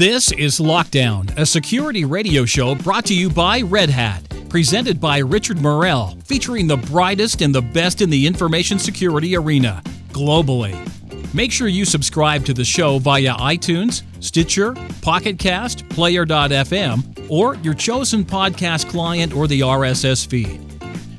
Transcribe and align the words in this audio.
This 0.00 0.32
is 0.32 0.60
Lockdown, 0.60 1.30
a 1.36 1.44
security 1.44 2.06
radio 2.06 2.46
show 2.46 2.74
brought 2.74 3.04
to 3.04 3.14
you 3.14 3.28
by 3.28 3.60
Red 3.60 3.90
Hat, 3.90 4.22
presented 4.48 4.98
by 4.98 5.18
Richard 5.18 5.60
Morrell, 5.60 6.16
featuring 6.24 6.66
the 6.66 6.78
brightest 6.78 7.42
and 7.42 7.54
the 7.54 7.60
best 7.60 8.00
in 8.00 8.08
the 8.08 8.26
information 8.26 8.78
security 8.78 9.36
arena 9.36 9.82
globally. 10.08 10.74
Make 11.34 11.52
sure 11.52 11.68
you 11.68 11.84
subscribe 11.84 12.46
to 12.46 12.54
the 12.54 12.64
show 12.64 12.98
via 12.98 13.34
iTunes, 13.34 14.02
Stitcher, 14.20 14.74
Pocket 15.02 15.38
Cast, 15.38 15.86
Player.fm, 15.90 17.30
or 17.30 17.56
your 17.56 17.74
chosen 17.74 18.24
podcast 18.24 18.88
client 18.88 19.34
or 19.34 19.46
the 19.46 19.60
RSS 19.60 20.26
feed. 20.26 20.62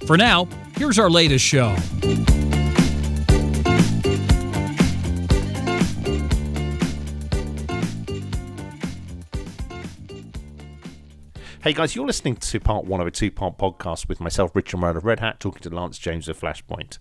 For 0.07 0.17
now, 0.17 0.47
here's 0.75 0.97
our 0.97 1.11
latest 1.11 1.45
show. 1.45 1.75
Hey 11.63 11.73
guys, 11.73 11.95
you're 11.95 12.07
listening 12.07 12.37
to 12.37 12.59
part 12.59 12.85
one 12.85 13.01
of 13.01 13.05
a 13.05 13.11
two 13.11 13.29
part 13.29 13.59
podcast 13.59 14.07
with 14.07 14.19
myself, 14.19 14.55
Richard 14.55 14.77
Morrell 14.77 14.97
of 14.97 15.05
Red 15.05 15.19
Hat, 15.19 15.39
talking 15.39 15.61
to 15.61 15.69
Lance 15.69 15.99
James 15.99 16.27
of 16.27 16.39
Flashpoint. 16.39 16.97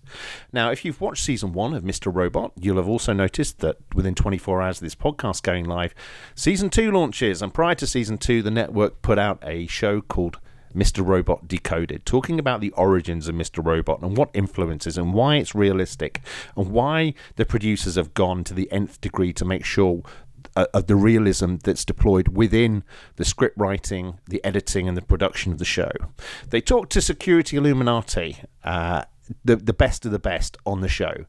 Now, 0.53 0.69
if 0.69 0.85
you've 0.85 1.01
watched 1.01 1.23
season 1.23 1.51
one 1.51 1.73
of 1.73 1.81
Mr. 1.81 2.13
Robot, 2.13 2.51
you'll 2.55 2.77
have 2.77 2.87
also 2.87 3.11
noticed 3.11 3.57
that 3.61 3.77
within 3.95 4.13
24 4.13 4.61
hours 4.61 4.77
of 4.77 4.83
this 4.83 4.93
podcast 4.93 5.41
going 5.41 5.65
live, 5.65 5.95
season 6.35 6.69
two 6.69 6.91
launches. 6.91 7.41
And 7.41 7.51
prior 7.51 7.73
to 7.73 7.87
season 7.87 8.19
two, 8.19 8.43
the 8.43 8.51
network 8.51 9.01
put 9.01 9.17
out 9.17 9.39
a 9.41 9.65
show 9.65 9.99
called 9.99 10.37
Mr. 10.75 11.03
Robot 11.03 11.47
Decoded, 11.47 12.05
talking 12.05 12.37
about 12.37 12.61
the 12.61 12.71
origins 12.73 13.27
of 13.27 13.33
Mr. 13.33 13.65
Robot 13.65 14.03
and 14.03 14.15
what 14.15 14.29
influences 14.35 14.95
and 14.95 15.11
why 15.11 15.37
it's 15.37 15.55
realistic 15.55 16.21
and 16.55 16.71
why 16.71 17.15
the 17.35 17.45
producers 17.45 17.95
have 17.95 18.13
gone 18.13 18.43
to 18.43 18.53
the 18.53 18.71
nth 18.71 19.01
degree 19.01 19.33
to 19.33 19.43
make 19.43 19.65
sure 19.65 20.03
uh, 20.55 20.65
of 20.73 20.87
the 20.87 20.95
realism 20.95 21.55
that's 21.63 21.85
deployed 21.85 22.29
within 22.29 22.83
the 23.15 23.25
script 23.25 23.57
writing, 23.57 24.19
the 24.27 24.43
editing, 24.43 24.87
and 24.87 24.97
the 24.97 25.01
production 25.01 25.51
of 25.51 25.59
the 25.59 25.65
show. 25.65 25.91
They 26.49 26.61
talked 26.61 26.91
to 26.93 27.01
Security 27.01 27.57
Illuminati, 27.57 28.39
uh, 28.63 29.03
the 29.45 29.55
the 29.55 29.73
best 29.73 30.05
of 30.05 30.11
the 30.11 30.19
best 30.19 30.57
on 30.65 30.81
the 30.81 30.89
show. 30.89 31.25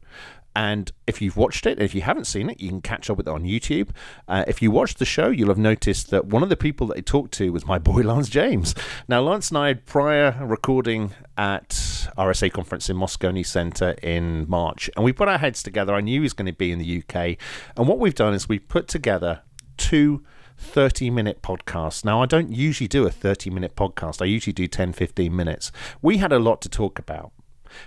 And 0.55 0.91
if 1.07 1.21
you've 1.21 1.37
watched 1.37 1.65
it, 1.65 1.81
if 1.81 1.95
you 1.95 2.01
haven't 2.01 2.25
seen 2.25 2.49
it, 2.49 2.59
you 2.61 2.69
can 2.69 2.81
catch 2.81 3.09
up 3.09 3.17
with 3.17 3.27
it 3.27 3.31
on 3.31 3.43
YouTube. 3.43 3.89
Uh, 4.27 4.43
if 4.47 4.61
you 4.61 4.69
watched 4.71 4.99
the 4.99 5.05
show, 5.05 5.29
you'll 5.29 5.49
have 5.49 5.57
noticed 5.57 6.11
that 6.11 6.25
one 6.25 6.43
of 6.43 6.49
the 6.49 6.55
people 6.55 6.87
that 6.87 6.95
they 6.95 7.01
talked 7.01 7.33
to 7.35 7.51
was 7.51 7.65
my 7.65 7.79
boy 7.79 8.01
Lance 8.01 8.29
James. 8.29 8.75
Now, 9.07 9.21
Lance 9.21 9.49
and 9.49 9.57
I 9.57 9.67
had 9.67 9.85
prior 9.85 10.37
recording 10.41 11.11
at 11.37 11.69
RSA 12.17 12.51
conference 12.51 12.89
in 12.89 12.97
Moscone 12.97 13.45
Center 13.45 13.91
in 14.03 14.47
March, 14.47 14.89
and 14.95 15.03
we 15.03 15.11
put 15.11 15.27
our 15.27 15.39
heads 15.39 15.63
together. 15.63 15.93
I 15.93 16.01
knew 16.01 16.19
he 16.19 16.19
was 16.19 16.33
going 16.33 16.45
to 16.45 16.53
be 16.53 16.71
in 16.71 16.79
the 16.79 17.03
UK, 17.03 17.37
and 17.75 17.87
what 17.87 17.99
we've 17.99 18.15
done 18.15 18.33
is 18.33 18.47
we've 18.47 18.67
put 18.67 18.87
together 18.87 19.41
two 19.77 20.23
30 20.57 21.09
minute 21.09 21.41
podcasts. 21.41 22.05
Now, 22.05 22.21
I 22.21 22.25
don't 22.25 22.51
usually 22.51 22.87
do 22.87 23.05
a 23.05 23.11
30 23.11 23.49
minute 23.49 23.75
podcast, 23.75 24.21
I 24.21 24.25
usually 24.25 24.53
do 24.53 24.67
10 24.67 24.93
15 24.93 25.35
minutes. 25.35 25.71
We 26.01 26.17
had 26.17 26.31
a 26.31 26.39
lot 26.39 26.61
to 26.61 26.69
talk 26.69 26.99
about. 26.99 27.31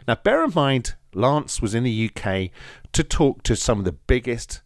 Now, 0.09 0.17
bear 0.17 0.45
in 0.45 0.53
mind, 0.55 0.95
Lance 1.17 1.63
was 1.63 1.75
in 1.75 1.83
the 1.83 2.11
UK 2.11 2.51
to 2.93 3.03
talk 3.03 3.43
to 3.45 3.57
some 3.57 3.79
of 3.79 3.85
the 3.85 3.93
biggest 3.93 4.61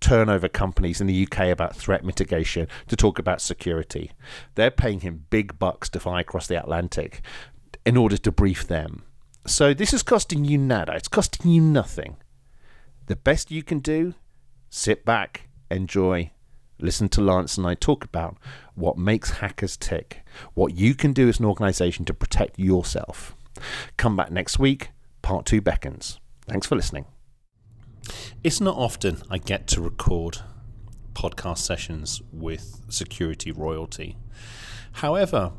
turnover 0.00 0.48
companies 0.48 1.00
in 1.00 1.06
the 1.06 1.26
UK 1.26 1.48
about 1.48 1.74
threat 1.74 2.04
mitigation, 2.04 2.68
to 2.86 2.96
talk 2.96 3.18
about 3.18 3.40
security. 3.40 4.12
They're 4.54 4.70
paying 4.70 5.00
him 5.00 5.26
big 5.30 5.58
bucks 5.58 5.88
to 5.90 6.00
fly 6.00 6.20
across 6.20 6.46
the 6.46 6.60
Atlantic 6.60 7.22
in 7.84 7.96
order 7.96 8.16
to 8.16 8.32
brief 8.32 8.66
them. 8.66 9.02
So 9.46 9.74
this 9.74 9.92
is 9.92 10.02
costing 10.02 10.44
you 10.44 10.58
nada. 10.58 10.94
It's 10.94 11.08
costing 11.08 11.50
you 11.50 11.60
nothing. 11.60 12.16
The 13.06 13.16
best 13.16 13.50
you 13.50 13.62
can 13.62 13.80
do, 13.80 14.14
sit 14.68 15.04
back, 15.04 15.48
enjoy, 15.70 16.30
listen 16.78 17.08
to 17.10 17.20
Lance 17.20 17.58
and 17.58 17.66
I 17.66 17.74
talk 17.74 18.04
about 18.04 18.36
what 18.74 18.96
makes 18.96 19.30
hackers 19.30 19.76
tick, 19.76 20.24
what 20.54 20.74
you 20.74 20.94
can 20.94 21.12
do 21.12 21.28
as 21.28 21.40
an 21.40 21.46
organization 21.46 22.04
to 22.04 22.14
protect 22.14 22.58
yourself. 22.58 23.34
Come 23.96 24.16
back 24.16 24.30
next 24.30 24.58
week. 24.58 24.90
Part 25.22 25.46
two 25.46 25.60
beckons. 25.60 26.18
Thanks 26.46 26.66
for 26.66 26.76
listening. 26.76 27.06
It's 28.42 28.60
not 28.60 28.76
often 28.76 29.18
I 29.30 29.38
get 29.38 29.66
to 29.68 29.80
record 29.80 30.38
podcast 31.14 31.58
sessions 31.58 32.22
with 32.32 32.80
security 32.88 33.52
royalty. 33.52 34.16
However, 34.92 35.52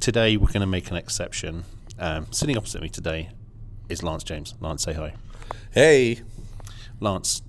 today 0.00 0.36
we're 0.36 0.46
going 0.46 0.60
to 0.60 0.66
make 0.66 0.90
an 0.90 0.96
exception. 0.96 1.64
Um, 1.98 2.26
sitting 2.30 2.56
opposite 2.56 2.80
me 2.82 2.88
today 2.88 3.30
is 3.88 4.02
Lance 4.02 4.24
James. 4.24 4.54
Lance, 4.60 4.82
say 4.82 4.94
hi. 4.94 5.14
Hey. 5.72 6.20
Lance, 6.98 7.42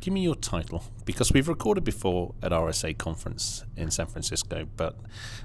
give 0.00 0.14
me 0.14 0.20
your 0.20 0.34
title 0.34 0.84
because 1.04 1.32
we've 1.32 1.48
recorded 1.48 1.84
before 1.84 2.34
at 2.42 2.52
RSA 2.52 2.96
conference 2.98 3.64
in 3.76 3.90
San 3.90 4.06
Francisco, 4.06 4.66
but 4.76 4.96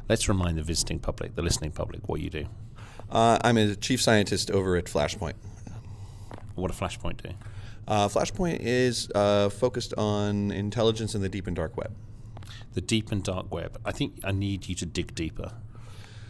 let's 0.09 0.28
remind 0.28 0.58
the 0.58 0.64
visiting 0.64 1.00
public, 1.00 1.36
the 1.36 1.41
listening 1.41 1.72
public, 1.72 2.08
what 2.08 2.22
you 2.22 2.30
do. 2.30 2.46
Uh, 3.09 3.38
I'm 3.44 3.58
a 3.58 3.75
chief 3.75 4.02
scientist 4.02 4.52
over 4.52 4.75
at 4.75 4.86
Flashpoint. 4.86 5.34
What 6.56 6.72
a 6.72 6.74
Flashpoint 6.74 7.22
do? 7.22 7.30
Uh, 7.88 8.08
Flashpoint 8.08 8.59
is 8.62 9.09
uh, 9.13 9.50
focused 9.50 9.94
on 9.97 10.52
intelligence 10.52 11.16
in 11.16 11.22
the 11.22 11.30
deep 11.30 11.47
and 11.47 11.56
dark 11.56 11.75
web. 11.75 11.94
The 12.74 12.81
deep 12.81 13.12
and 13.12 13.24
dark 13.24 13.53
web. 13.53 13.80
I 13.86 13.92
think 13.92 14.19
I 14.24 14.31
need 14.31 14.68
you 14.68 14.75
to 14.75 14.86
dig 14.86 15.13
deeper. 15.16 15.53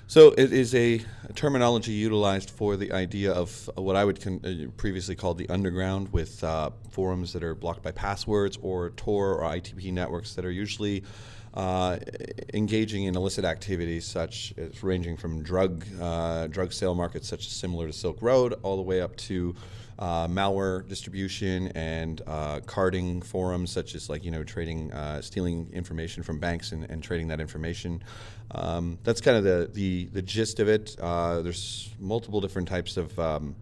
So 0.08 0.34
it 0.38 0.52
is 0.52 0.76
a, 0.76 1.02
terminology 1.34 1.94
utilized 1.94 2.50
for 2.50 2.76
the 2.76 2.92
idea 2.92 3.32
of 3.32 3.70
what 3.76 3.96
I 3.96 4.04
would 4.04 4.22
con- 4.22 4.42
uh, 4.44 4.70
previously 4.78 5.16
call 5.16 5.34
the 5.34 5.50
underground, 5.50 6.12
with 6.12 6.44
uh, 6.44 6.72
forums 6.90 7.34
that 7.34 7.44
are 7.44 7.56
blocked 7.56 7.82
by 7.82 7.92
passwords 7.92 8.58
or 8.62 8.92
Tor 8.92 9.36
or 9.36 9.50
I2P 9.50 9.92
networks 9.94 10.36
that 10.36 10.46
are 10.46 10.52
usually 10.52 11.04
uh, 11.54 11.98
engaging 12.54 13.06
in 13.06 13.16
illicit 13.16 13.46
activities 13.46 14.06
such 14.06 14.54
as 14.58 14.84
ranging 14.84 15.16
from 15.16 15.42
drug 15.42 15.86
uh, 16.02 16.48
drug 16.48 16.74
sale 16.74 16.96
markets 16.96 17.28
such 17.28 17.46
as 17.46 17.52
similar 17.52 17.88
to 17.88 17.94
Silk 17.94 18.18
Road 18.22 18.56
all 18.64 18.76
the 18.76 18.82
way 18.82 19.02
up 19.02 19.16
to 19.18 19.56
uh, 20.00 20.28
malware 20.28 20.88
distribution 20.88 21.68
and 21.70 22.22
uh, 22.28 22.60
carding 22.66 23.22
forums 23.22 23.72
such 23.72 23.96
as 23.96 24.10
like 24.10 24.24
you 24.24 24.32
know 24.32 24.44
trading 24.44 24.92
uh, 24.94 25.22
stealing 25.22 25.70
information 25.74 26.24
from 26.24 26.40
banks 26.40 26.72
and, 26.72 26.90
and 26.90 27.04
trading 27.04 27.28
that 27.28 27.40
information 27.40 28.04
um, 28.52 28.98
that's 29.04 29.22
kind 29.22 29.38
of 29.38 29.44
the, 29.44 29.70
the, 29.74 30.06
the 30.06 30.22
gist 30.22 30.60
of 30.60 30.68
it 30.68 30.96
uh, 31.00 31.42
there's 31.42 31.90
multiple 32.00 32.42
different 32.42 32.68
types 32.68 32.98
of 32.98 33.18
um, 33.20 33.56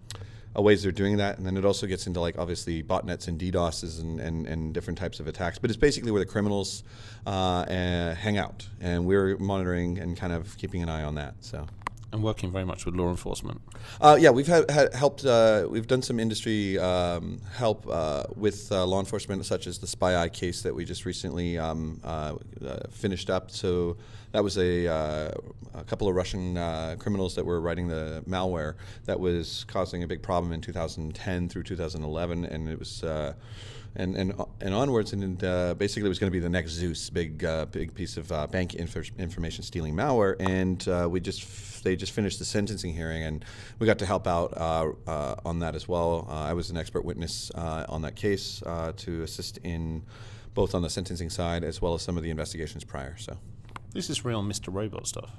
uh, 0.58 0.62
ways 0.62 0.84
they're 0.84 0.92
doing 0.92 1.18
that. 1.18 1.38
And 1.38 1.46
then 1.46 1.58
it 1.58 1.66
also 1.66 1.88
gets 1.88 2.08
into 2.08 2.20
like 2.20 2.38
obviously 2.38 2.84
botnets 2.84 3.28
and 3.28 3.40
DDoSs 3.40 4.02
and, 4.02 4.20
and, 4.20 4.48
and 4.48 4.74
different 4.74 5.00
types 5.00 5.20
of 5.20 5.28
attacks. 5.28 5.58
But 5.58 5.70
it's 5.70 5.78
basically 5.78 6.12
where 6.12 6.20
the 6.20 6.26
criminals 6.26 6.84
uh, 7.26 7.66
hang 7.66 8.38
out, 8.38 8.68
and 8.80 9.06
we're 9.06 9.38
monitoring 9.38 10.00
and 10.00 10.18
kind 10.18 10.34
of 10.34 10.58
keeping 10.58 10.84
an 10.84 10.90
eye 10.90 11.04
on 11.04 11.16
that. 11.16 11.36
So 11.42 11.68
and 12.12 12.24
working 12.24 12.52
very 12.52 12.66
much 12.66 12.86
with 12.86 12.96
law 12.96 13.10
enforcement. 13.10 13.62
Uh, 14.00 14.18
yeah, 14.20 14.30
we've 14.30 14.48
had, 14.48 14.70
had 14.70 14.94
helped. 14.94 15.26
Uh, 15.26 15.68
we've 15.70 15.88
done 15.88 16.02
some 16.02 16.20
industry 16.20 16.78
um, 16.78 17.42
help 17.56 17.88
uh, 17.90 18.24
with 18.36 18.72
uh, 18.72 18.86
law 18.86 19.00
enforcement, 19.00 19.46
such 19.46 19.68
as 19.68 19.80
the 19.80 19.88
SpyEye 19.88 20.32
case 20.34 20.62
that 20.62 20.76
we 20.76 20.86
just 20.86 21.06
recently 21.06 21.58
um, 21.58 22.00
uh, 22.04 22.36
uh, 22.66 22.80
finished 22.92 23.30
up. 23.30 23.52
So 23.52 23.98
that 24.32 24.44
was 24.44 24.58
a, 24.58 24.86
a 24.86 25.84
couple 25.88 26.08
of 26.08 26.16
Russian 26.16 26.56
criminals 26.98 27.36
that 27.36 27.46
were 27.46 27.60
writing 27.62 27.88
the 27.88 28.24
malware 28.28 28.76
that 29.06 29.20
was 29.20 29.66
causing 29.68 30.04
a 30.04 30.08
big 30.08 30.22
problem 30.22 30.54
in 30.54 30.62
2010 30.62 31.50
through 31.50 31.64
2011, 31.64 32.46
and 32.46 32.70
it 32.70 32.80
was 32.80 33.04
and 33.96 34.16
and 34.16 34.34
and 34.62 34.74
onwards, 34.74 35.14
and 35.14 35.44
uh, 35.44 35.74
basically 35.76 36.06
it 36.06 36.10
was 36.10 36.20
going 36.20 36.32
to 36.32 36.36
be 36.36 36.40
the 36.40 36.50
next 36.50 36.72
Zeus, 36.72 37.10
big 37.10 37.44
uh, 37.44 37.66
big 37.66 37.94
piece 37.94 38.18
of 38.18 38.32
uh, 38.32 38.48
bank 38.48 38.76
inf- 38.76 39.18
information 39.18 39.64
stealing 39.64 39.96
malware, 39.96 40.36
and 40.40 40.88
uh, 40.88 41.08
we 41.10 41.20
just 41.20 41.42
f- 41.42 41.82
they 41.84 41.96
just 41.96 42.12
finished 42.12 42.40
the 42.40 42.46
sentencing 42.46 42.94
hearing, 42.94 43.24
and 43.24 43.44
we 43.80 43.88
got 43.88 44.00
to 44.00 44.06
help 44.06 44.28
out 44.28 44.56
uh, 44.56 44.92
uh, 45.08 45.36
on 45.46 45.60
that 45.60 45.76
as 45.76 45.88
well. 45.88 46.28
I 46.30 46.54
was 46.54 46.70
an 46.70 46.78
expert 46.78 47.04
witness 47.04 47.52
on 47.52 48.02
that 48.04 48.16
case 48.16 48.62
to 48.98 49.24
assist 49.24 49.58
in 49.64 50.04
both 50.54 50.76
on 50.76 50.82
the 50.82 50.90
sentencing 50.90 51.30
side 51.30 51.64
as 51.64 51.82
well 51.82 51.94
as 51.94 52.02
some 52.02 52.18
of 52.18 52.24
the 52.24 52.30
investigations 52.30 52.84
prior. 52.84 53.16
So 53.18 53.38
this 53.94 54.10
is 54.10 54.26
real 54.26 54.42
Mr. 54.44 54.74
Robot 54.74 55.08
stuff. 55.08 55.32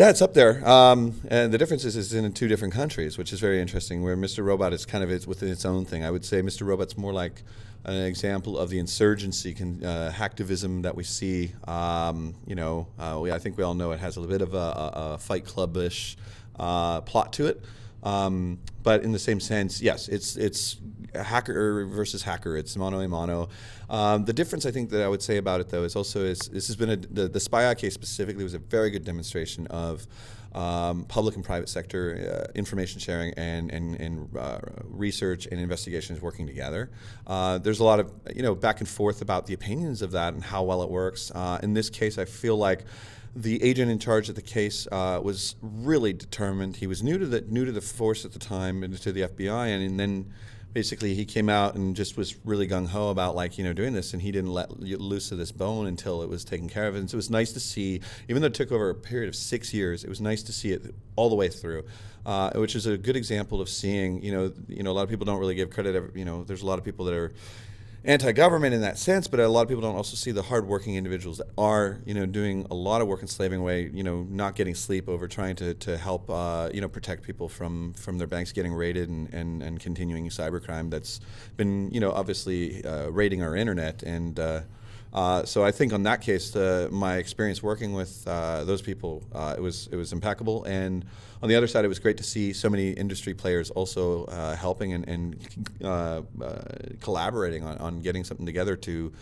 Yeah, 0.00 0.08
it's 0.08 0.22
up 0.22 0.32
there. 0.32 0.66
Um, 0.66 1.20
and 1.28 1.52
the 1.52 1.58
difference 1.58 1.84
is 1.84 1.94
it's 1.94 2.14
in 2.14 2.32
two 2.32 2.48
different 2.48 2.72
countries, 2.72 3.18
which 3.18 3.34
is 3.34 3.38
very 3.38 3.60
interesting. 3.60 4.02
Where 4.02 4.16
Mr. 4.16 4.42
Robot 4.42 4.72
is 4.72 4.86
kind 4.86 5.04
of 5.04 5.10
it's 5.10 5.26
within 5.26 5.50
its 5.50 5.66
own 5.66 5.84
thing. 5.84 6.06
I 6.06 6.10
would 6.10 6.24
say 6.24 6.40
Mr. 6.40 6.66
Robot's 6.66 6.96
more 6.96 7.12
like 7.12 7.42
an 7.84 8.04
example 8.04 8.56
of 8.56 8.70
the 8.70 8.78
insurgency, 8.78 9.50
uh, 9.50 10.10
hacktivism 10.10 10.84
that 10.84 10.96
we 10.96 11.04
see. 11.04 11.52
Um, 11.68 12.34
you 12.46 12.54
know, 12.54 12.86
uh, 12.98 13.18
we, 13.20 13.30
I 13.30 13.38
think 13.38 13.58
we 13.58 13.62
all 13.62 13.74
know 13.74 13.92
it 13.92 14.00
has 14.00 14.16
a 14.16 14.22
bit 14.22 14.40
of 14.40 14.54
a, 14.54 14.56
a, 14.56 14.92
a 14.94 15.18
Fight 15.18 15.44
Club-ish 15.44 16.16
uh, 16.58 17.02
plot 17.02 17.34
to 17.34 17.48
it. 17.48 17.62
Um, 18.02 18.58
but 18.82 19.02
in 19.02 19.12
the 19.12 19.18
same 19.18 19.40
sense, 19.40 19.82
yes, 19.82 20.08
it's 20.08 20.36
it's 20.36 20.76
hacker 21.14 21.86
versus 21.86 22.22
hacker. 22.22 22.56
It's 22.56 22.76
mano 22.76 23.00
a 23.00 23.08
mano. 23.08 23.48
Um, 23.88 24.24
the 24.24 24.32
difference 24.32 24.64
I 24.66 24.70
think 24.70 24.90
that 24.90 25.02
I 25.02 25.08
would 25.08 25.22
say 25.22 25.36
about 25.36 25.60
it 25.60 25.68
though 25.68 25.84
is 25.84 25.96
also 25.96 26.20
is 26.24 26.38
this 26.38 26.68
has 26.68 26.76
been 26.76 26.90
a, 26.90 26.96
the 26.96 27.28
the 27.28 27.38
SpyEye 27.38 27.76
case 27.76 27.94
specifically 27.94 28.44
was 28.44 28.54
a 28.54 28.58
very 28.58 28.90
good 28.90 29.04
demonstration 29.04 29.66
of 29.66 30.06
um, 30.52 31.04
public 31.04 31.36
and 31.36 31.44
private 31.44 31.68
sector 31.68 32.48
uh, 32.48 32.52
information 32.54 33.00
sharing 33.00 33.32
and 33.34 33.70
and, 33.70 34.00
and 34.00 34.36
uh, 34.36 34.58
research 34.84 35.46
and 35.46 35.60
investigations 35.60 36.20
working 36.20 36.46
together. 36.46 36.90
Uh, 37.26 37.58
there's 37.58 37.80
a 37.80 37.84
lot 37.84 38.00
of 38.00 38.12
you 38.34 38.42
know 38.42 38.54
back 38.54 38.80
and 38.80 38.88
forth 38.88 39.22
about 39.22 39.46
the 39.46 39.54
opinions 39.54 40.02
of 40.02 40.12
that 40.12 40.34
and 40.34 40.42
how 40.42 40.62
well 40.62 40.82
it 40.82 40.90
works. 40.90 41.30
Uh, 41.34 41.58
in 41.62 41.74
this 41.74 41.90
case, 41.90 42.18
I 42.18 42.24
feel 42.24 42.56
like 42.56 42.84
the 43.34 43.62
agent 43.62 43.90
in 43.90 43.98
charge 43.98 44.28
of 44.28 44.34
the 44.34 44.42
case 44.42 44.86
uh, 44.90 45.20
was 45.22 45.54
really 45.62 46.12
determined. 46.12 46.76
He 46.76 46.86
was 46.86 47.02
new 47.02 47.18
to 47.18 47.26
the 47.26 47.42
new 47.42 47.64
to 47.64 47.72
the 47.72 47.80
force 47.80 48.24
at 48.24 48.32
the 48.32 48.38
time 48.38 48.82
and 48.82 48.96
to 49.00 49.12
the 49.12 49.22
FBI, 49.22 49.68
and, 49.68 49.84
and 49.84 50.00
then 50.00 50.32
basically 50.72 51.14
he 51.14 51.24
came 51.24 51.48
out 51.48 51.74
and 51.74 51.96
just 51.96 52.16
was 52.16 52.36
really 52.44 52.66
gung 52.68 52.86
ho 52.86 53.10
about 53.10 53.34
like 53.34 53.58
you 53.58 53.64
know 53.64 53.72
doing 53.72 53.92
this, 53.92 54.12
and 54.12 54.22
he 54.22 54.32
didn't 54.32 54.50
let 54.52 54.80
loose 54.80 55.30
of 55.32 55.38
this 55.38 55.52
bone 55.52 55.86
until 55.86 56.22
it 56.22 56.28
was 56.28 56.44
taken 56.44 56.68
care 56.68 56.88
of. 56.88 56.96
And 56.96 57.08
so 57.08 57.14
it 57.14 57.18
was 57.18 57.30
nice 57.30 57.52
to 57.52 57.60
see, 57.60 58.00
even 58.28 58.42
though 58.42 58.46
it 58.46 58.54
took 58.54 58.72
over 58.72 58.90
a 58.90 58.94
period 58.94 59.28
of 59.28 59.36
six 59.36 59.72
years, 59.72 60.02
it 60.02 60.08
was 60.08 60.20
nice 60.20 60.42
to 60.44 60.52
see 60.52 60.72
it 60.72 60.94
all 61.16 61.28
the 61.28 61.36
way 61.36 61.48
through. 61.48 61.84
Uh, 62.26 62.50
which 62.56 62.76
is 62.76 62.84
a 62.84 62.98
good 62.98 63.16
example 63.16 63.62
of 63.62 63.68
seeing, 63.68 64.22
you 64.22 64.30
know, 64.30 64.52
you 64.68 64.82
know, 64.82 64.90
a 64.90 64.92
lot 64.92 65.02
of 65.02 65.08
people 65.08 65.24
don't 65.24 65.38
really 65.38 65.54
give 65.54 65.70
credit. 65.70 66.14
You 66.14 66.26
know, 66.26 66.44
there's 66.44 66.60
a 66.60 66.66
lot 66.66 66.78
of 66.78 66.84
people 66.84 67.06
that 67.06 67.14
are 67.14 67.32
anti-government 68.04 68.74
in 68.74 68.80
that 68.80 68.98
sense, 68.98 69.26
but 69.26 69.40
a 69.40 69.48
lot 69.48 69.62
of 69.62 69.68
people 69.68 69.82
don't 69.82 69.96
also 69.96 70.16
see 70.16 70.30
the 70.30 70.42
hardworking 70.42 70.94
individuals 70.94 71.38
that 71.38 71.48
are, 71.58 72.00
you 72.06 72.14
know, 72.14 72.24
doing 72.24 72.66
a 72.70 72.74
lot 72.74 73.02
of 73.02 73.08
work 73.08 73.20
in 73.20 73.28
slaving 73.28 73.60
away, 73.60 73.90
you 73.92 74.02
know, 74.02 74.26
not 74.30 74.54
getting 74.54 74.74
sleep 74.74 75.08
over 75.08 75.28
trying 75.28 75.54
to, 75.56 75.74
to 75.74 75.98
help, 75.98 76.30
uh, 76.30 76.70
you 76.72 76.80
know, 76.80 76.88
protect 76.88 77.22
people 77.22 77.48
from, 77.48 77.92
from 77.94 78.16
their 78.16 78.26
banks 78.26 78.52
getting 78.52 78.72
raided 78.72 79.08
and, 79.08 79.32
and, 79.34 79.62
and 79.62 79.80
continuing 79.80 80.28
cybercrime 80.30 80.90
that's 80.90 81.20
been, 81.56 81.90
you 81.90 82.00
know, 82.00 82.10
obviously 82.12 82.82
uh, 82.84 83.08
raiding 83.08 83.42
our 83.42 83.54
internet 83.54 84.02
and 84.02 84.40
uh, 84.40 84.60
uh, 85.12 85.44
so 85.44 85.64
I 85.64 85.72
think 85.72 85.92
on 85.92 86.04
that 86.04 86.20
case, 86.20 86.54
uh, 86.54 86.88
my 86.90 87.16
experience 87.16 87.62
working 87.62 87.92
with 87.94 88.22
uh, 88.26 88.64
those 88.64 88.80
people, 88.80 89.24
uh, 89.32 89.54
it 89.56 89.60
was 89.60 89.88
it 89.90 89.96
was 89.96 90.12
impeccable. 90.12 90.64
And 90.64 91.04
on 91.42 91.48
the 91.48 91.56
other 91.56 91.66
side, 91.66 91.84
it 91.84 91.88
was 91.88 91.98
great 91.98 92.16
to 92.18 92.22
see 92.22 92.52
so 92.52 92.70
many 92.70 92.90
industry 92.90 93.34
players 93.34 93.70
also 93.70 94.24
uh, 94.26 94.54
helping 94.54 94.92
and, 94.92 95.08
and 95.08 97.00
collaborating 97.00 97.64
on, 97.64 97.78
on 97.78 98.00
getting 98.00 98.24
something 98.24 98.46
together 98.46 98.76
to 98.76 99.12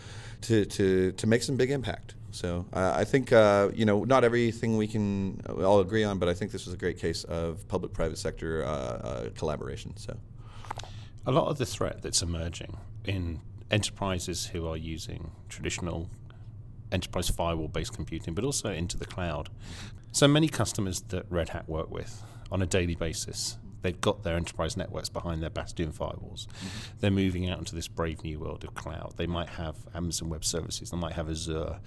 to 0.41 0.65
to, 0.65 1.11
to 1.13 1.27
make 1.27 1.43
some 1.43 1.55
big 1.55 1.71
impact. 1.71 2.15
So 2.31 2.65
I 2.73 3.05
think 3.05 3.31
you 3.31 3.85
know 3.85 4.03
not 4.03 4.23
everything 4.23 4.77
we 4.77 4.87
can 4.87 5.41
all 5.47 5.79
agree 5.79 6.03
on, 6.03 6.19
but 6.19 6.29
I 6.29 6.35
think 6.35 6.51
this 6.51 6.65
was 6.65 6.75
a 6.75 6.77
great 6.77 6.99
case 6.99 7.23
of 7.23 7.67
public-private 7.67 8.19
sector 8.19 9.31
collaboration. 9.35 9.97
So 9.97 10.15
a 11.25 11.31
lot 11.31 11.47
of 11.47 11.57
the 11.57 11.65
threat 11.65 12.03
that's 12.03 12.21
emerging 12.21 12.77
in 13.05 13.41
enterprises 13.71 14.47
who 14.47 14.67
are 14.67 14.77
using 14.77 15.31
traditional 15.47 16.09
enterprise 16.91 17.29
firewall 17.29 17.67
based 17.67 17.93
computing, 17.93 18.33
but 18.33 18.43
also 18.43 18.71
into 18.71 18.97
the 18.97 19.05
cloud. 19.05 19.49
So 20.11 20.27
many 20.27 20.47
customers 20.47 21.01
that 21.09 21.25
Red 21.29 21.49
Hat 21.49 21.69
work 21.69 21.91
with 21.91 22.23
on 22.51 22.61
a 22.61 22.65
daily 22.65 22.95
basis, 22.95 23.57
they've 23.81 24.01
got 24.01 24.23
their 24.23 24.35
enterprise 24.35 24.75
networks 24.75 25.09
behind 25.09 25.41
their 25.43 25.51
Bastion 25.51 25.91
firewalls. 25.91 26.47
Mm-hmm. 26.47 26.67
They're 26.99 27.11
moving 27.11 27.49
out 27.49 27.59
into 27.59 27.75
this 27.75 27.87
brave 27.87 28.23
new 28.23 28.39
world 28.39 28.63
of 28.63 28.73
cloud. 28.73 29.13
They 29.17 29.27
might 29.27 29.49
have 29.49 29.75
Amazon 29.93 30.29
Web 30.29 30.43
Services, 30.43 30.89
they 30.89 30.97
might 30.97 31.13
have 31.13 31.29
Azure, 31.29 31.79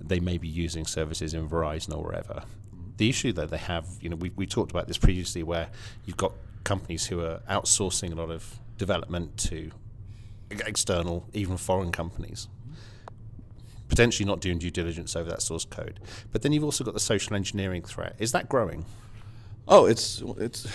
they 0.00 0.20
may 0.20 0.38
be 0.38 0.48
using 0.48 0.86
services 0.86 1.34
in 1.34 1.48
Verizon 1.48 1.96
or 1.96 2.04
wherever. 2.04 2.34
Mm-hmm. 2.34 2.90
The 2.98 3.08
issue 3.08 3.32
that 3.32 3.50
they 3.50 3.58
have, 3.58 3.86
you 4.00 4.08
know, 4.08 4.16
we, 4.16 4.30
we 4.36 4.46
talked 4.46 4.70
about 4.70 4.86
this 4.86 4.98
previously, 4.98 5.42
where 5.42 5.68
you've 6.04 6.16
got 6.16 6.32
companies 6.62 7.06
who 7.06 7.20
are 7.20 7.40
outsourcing 7.50 8.12
a 8.12 8.14
lot 8.14 8.30
of 8.30 8.60
development 8.78 9.36
to 9.38 9.70
external, 10.50 11.28
even 11.32 11.56
foreign 11.56 11.92
companies. 11.92 12.48
Potentially 13.88 14.26
not 14.26 14.40
doing 14.40 14.58
due 14.58 14.70
diligence 14.70 15.14
over 15.14 15.30
that 15.30 15.42
source 15.42 15.64
code. 15.64 16.00
But 16.32 16.42
then 16.42 16.52
you've 16.52 16.64
also 16.64 16.84
got 16.84 16.94
the 16.94 17.00
social 17.00 17.36
engineering 17.36 17.82
threat. 17.82 18.16
Is 18.18 18.32
that 18.32 18.48
growing? 18.48 18.84
Oh, 19.68 19.86
it's 19.86 20.22
it's 20.38 20.68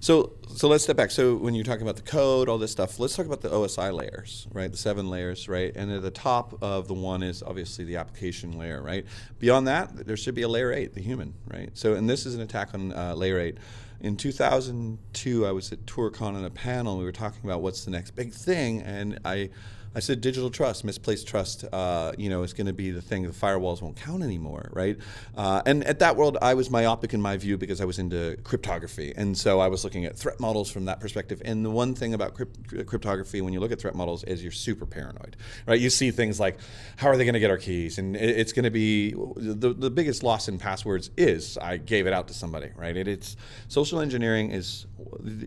so 0.00 0.34
so. 0.54 0.68
Let's 0.68 0.84
step 0.84 0.96
back. 0.96 1.10
So 1.10 1.34
when 1.34 1.54
you're 1.54 1.64
talking 1.64 1.82
about 1.82 1.96
the 1.96 2.02
code, 2.02 2.48
all 2.48 2.58
this 2.58 2.70
stuff, 2.70 3.00
let's 3.00 3.16
talk 3.16 3.26
about 3.26 3.40
the 3.40 3.48
OSI 3.48 3.92
layers, 3.92 4.46
right? 4.52 4.70
The 4.70 4.78
seven 4.78 5.10
layers, 5.10 5.48
right? 5.48 5.72
And 5.74 5.90
at 5.90 6.02
the 6.02 6.12
top 6.12 6.56
of 6.62 6.86
the 6.86 6.94
one 6.94 7.24
is 7.24 7.42
obviously 7.42 7.84
the 7.84 7.96
application 7.96 8.56
layer, 8.56 8.80
right? 8.82 9.04
Beyond 9.40 9.66
that, 9.66 10.06
there 10.06 10.16
should 10.16 10.36
be 10.36 10.42
a 10.42 10.48
layer 10.48 10.72
eight, 10.72 10.94
the 10.94 11.02
human, 11.02 11.34
right? 11.52 11.70
So 11.74 11.94
and 11.94 12.08
this 12.08 12.24
is 12.24 12.36
an 12.36 12.40
attack 12.40 12.72
on 12.72 12.92
uh, 12.92 13.14
layer 13.14 13.40
eight 13.40 13.58
in 14.00 14.16
2002, 14.16 15.46
I 15.46 15.52
was 15.52 15.72
at 15.72 15.84
ToorCon 15.86 16.34
on 16.34 16.44
a 16.44 16.50
panel. 16.50 16.98
We 16.98 17.04
were 17.04 17.12
talking 17.12 17.40
about 17.44 17.60
what's 17.60 17.84
the 17.84 17.90
next 17.90 18.12
big 18.12 18.32
thing, 18.32 18.80
and 18.82 19.18
I 19.24 19.50
I 19.94 20.00
said 20.00 20.20
digital 20.20 20.50
trust, 20.50 20.84
misplaced 20.84 21.26
trust, 21.26 21.64
uh, 21.72 22.12
you 22.16 22.30
know, 22.30 22.44
is 22.44 22.52
going 22.52 22.68
to 22.68 22.72
be 22.72 22.90
the 22.92 23.02
thing. 23.02 23.24
The 23.24 23.30
firewalls 23.30 23.82
won't 23.82 23.96
count 23.96 24.22
anymore, 24.22 24.70
right? 24.72 24.96
Uh, 25.36 25.62
and 25.66 25.82
at 25.84 25.98
that 25.98 26.16
world, 26.16 26.38
I 26.40 26.54
was 26.54 26.70
myopic 26.70 27.12
in 27.12 27.20
my 27.20 27.36
view 27.36 27.58
because 27.58 27.80
I 27.80 27.84
was 27.84 27.98
into 27.98 28.36
cryptography, 28.44 29.12
and 29.16 29.36
so 29.36 29.58
I 29.58 29.66
was 29.66 29.82
looking 29.82 30.04
at 30.04 30.16
threat 30.16 30.38
models 30.38 30.70
from 30.70 30.84
that 30.84 31.00
perspective. 31.00 31.42
And 31.44 31.64
the 31.64 31.70
one 31.70 31.94
thing 31.94 32.14
about 32.14 32.34
crypt- 32.34 32.86
cryptography, 32.86 33.40
when 33.40 33.52
you 33.52 33.58
look 33.58 33.72
at 33.72 33.80
threat 33.80 33.96
models, 33.96 34.22
is 34.24 34.42
you're 34.42 34.52
super 34.52 34.86
paranoid, 34.86 35.36
right? 35.66 35.80
You 35.80 35.90
see 35.90 36.12
things 36.12 36.38
like, 36.38 36.58
how 36.96 37.08
are 37.08 37.16
they 37.16 37.24
going 37.24 37.34
to 37.34 37.40
get 37.40 37.50
our 37.50 37.58
keys? 37.58 37.98
And 37.98 38.14
it, 38.14 38.38
it's 38.38 38.52
going 38.52 38.64
to 38.64 38.70
be 38.70 39.12
the 39.36 39.74
the 39.74 39.90
biggest 39.90 40.22
loss 40.22 40.48
in 40.48 40.58
passwords 40.58 41.10
is 41.16 41.58
I 41.58 41.78
gave 41.78 42.06
it 42.06 42.12
out 42.12 42.28
to 42.28 42.34
somebody, 42.34 42.70
right? 42.76 42.96
It, 42.96 43.08
it's 43.08 43.36
social 43.66 44.00
engineering 44.00 44.52
is, 44.52 44.86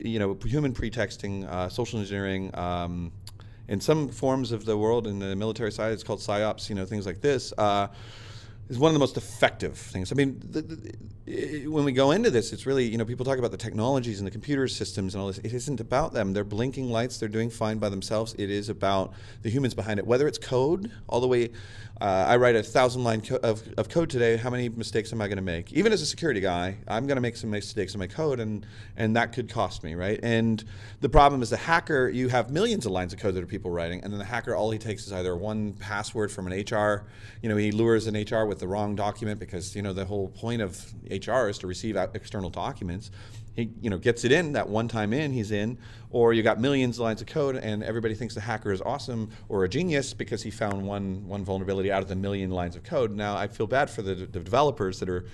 you 0.01 0.19
know, 0.19 0.38
human 0.46 0.74
pretexting, 0.74 1.46
uh, 1.46 1.69
social 1.69 2.00
engineering. 2.00 2.54
Um, 2.54 3.13
in 3.68 3.80
some 3.80 4.10
forms 4.10 4.51
of 4.51 4.65
the 4.65 4.77
world 4.77 5.07
in 5.07 5.19
the 5.19 5.36
military 5.36 5.71
side, 5.71 5.94
it's 5.94 6.04
called 6.04 6.19
psyops. 6.19 6.69
You 6.69 6.75
know, 6.75 6.86
things 6.86 7.06
like 7.06 7.21
this. 7.21 7.54
Uh, 7.57 7.88
is 8.74 8.80
one 8.80 8.90
of 8.90 8.94
the 8.94 9.00
most 9.00 9.18
effective 9.18 9.78
things. 9.78 10.12
I 10.12 10.16
mean, 10.16 10.42
the, 10.44 10.62
the, 10.62 11.68
when 11.68 11.86
we 11.86 11.92
go 11.92 12.12
into 12.12 12.31
this, 12.31 12.52
it's 12.52 12.66
really, 12.66 12.86
you 12.86 12.98
know, 12.98 13.06
people 13.06 13.24
talk 13.24 13.38
about 13.38 13.52
the 13.52 13.58
technologies 13.58 14.20
and 14.20 14.28
the 14.28 14.31
computer 14.31 14.68
systems 14.68 15.14
and 15.14 15.22
all 15.22 15.28
this. 15.28 15.38
It 15.38 15.54
isn't 15.54 15.80
about 15.80 16.14
them. 16.14 16.34
They're 16.34 16.44
blinking 16.44 16.90
lights. 16.90 17.18
They're 17.18 17.30
doing 17.30 17.50
fine 17.50 17.78
by 17.78 17.90
themselves. 17.90 18.34
It 18.38 18.50
is 18.50 18.70
about 18.70 19.14
the 19.44 19.50
humans 19.50 19.75
behind 19.75 20.00
it. 20.00 20.08
Whether 20.08 20.28
it's 20.28 20.40
code, 20.40 20.92
all 21.08 21.22
the 21.22 21.28
way, 21.28 21.52
uh, 22.02 22.25
I 22.28 22.38
write 22.38 22.56
a 22.56 22.64
thousand 22.64 23.04
line 23.04 23.22
co- 23.22 23.38
of, 23.38 23.62
of 23.78 23.88
code 23.88 24.10
today. 24.10 24.36
How 24.36 24.50
many 24.50 24.68
mistakes 24.68 25.14
am 25.14 25.22
I 25.22 25.28
going 25.28 25.38
to 25.38 25.44
make? 25.44 25.72
Even 25.72 25.94
as 25.94 26.02
a 26.02 26.06
security 26.06 26.42
guy, 26.42 26.78
I'm 26.88 27.06
going 27.06 27.18
to 27.18 27.22
make 27.22 27.36
some 27.36 27.52
mistakes 27.52 27.94
in 27.94 28.00
my 28.00 28.08
code, 28.08 28.40
and 28.40 28.66
and 28.98 29.16
that 29.16 29.31
could 29.31 29.50
cost 29.50 29.84
me, 29.84 29.94
right? 29.94 30.20
And 30.24 30.64
the 31.02 31.10
problem 31.10 31.42
is 31.44 31.52
the 31.52 31.58
hacker. 31.58 32.10
You 32.10 32.30
have 32.30 32.50
millions 32.50 32.88
of 32.88 32.92
lines 32.92 33.14
of 33.14 33.20
code 33.20 33.36
that 33.36 33.44
are 33.44 33.48
people 33.48 33.70
writing, 33.70 34.04
and 34.04 34.12
then 34.12 34.18
the 34.18 34.25
hacker, 34.25 34.56
all 34.56 34.72
he 34.72 34.80
takes 34.80 35.06
is 35.06 35.14
either 35.14 35.36
one 35.36 35.74
password 35.74 36.31
from 36.31 36.48
an 36.48 36.54
HR. 36.54 37.06
You 37.42 37.50
know, 37.50 37.58
he 37.58 37.72
lures 37.72 38.08
an 38.08 38.16
HR 38.16 38.46
with 38.46 38.60
the 38.63 38.68
wrong 38.69 38.95
document 38.95 39.42
because 39.42 39.75
you 39.75 39.81
know 39.81 39.92
the 39.92 40.06
whole 40.06 40.30
point 40.30 40.62
of 40.62 40.81
HR 41.12 41.50
is 41.50 41.57
to 41.57 41.68
receive 41.68 41.98
external 41.98 42.50
documents. 42.50 43.12
He 43.56 43.69
you 43.81 43.89
know 43.89 43.98
gets 43.98 44.24
it 44.24 44.31
in 44.31 44.54
that 44.54 44.69
one 44.69 44.88
time 44.88 45.12
in 45.12 45.34
he's 45.34 45.51
in, 45.51 45.77
or 46.12 46.32
you 46.32 46.43
got 46.43 46.62
millions 46.62 46.98
of 46.98 47.01
lines 47.01 47.20
of 47.20 47.27
code 47.27 47.58
and 47.58 47.84
everybody 47.84 48.15
thinks 48.15 48.34
the 48.36 48.41
hacker 48.41 48.72
is 48.72 48.82
awesome 48.82 49.29
or 49.50 49.65
a 49.65 49.70
genius 49.70 50.13
because 50.13 50.41
he 50.41 50.50
found 50.50 50.82
one 50.82 51.27
one 51.27 51.43
vulnerability 51.43 51.91
out 51.91 52.01
of 52.01 52.08
the 52.08 52.15
million 52.15 52.51
lines 52.51 52.77
of 52.77 52.84
code. 52.84 53.12
Now 53.12 53.36
I 53.36 53.48
feel 53.48 53.67
bad 53.67 53.89
for 53.89 54.01
the, 54.01 54.15
the 54.15 54.39
developers 54.39 54.98
that 55.01 55.10
are 55.10 55.25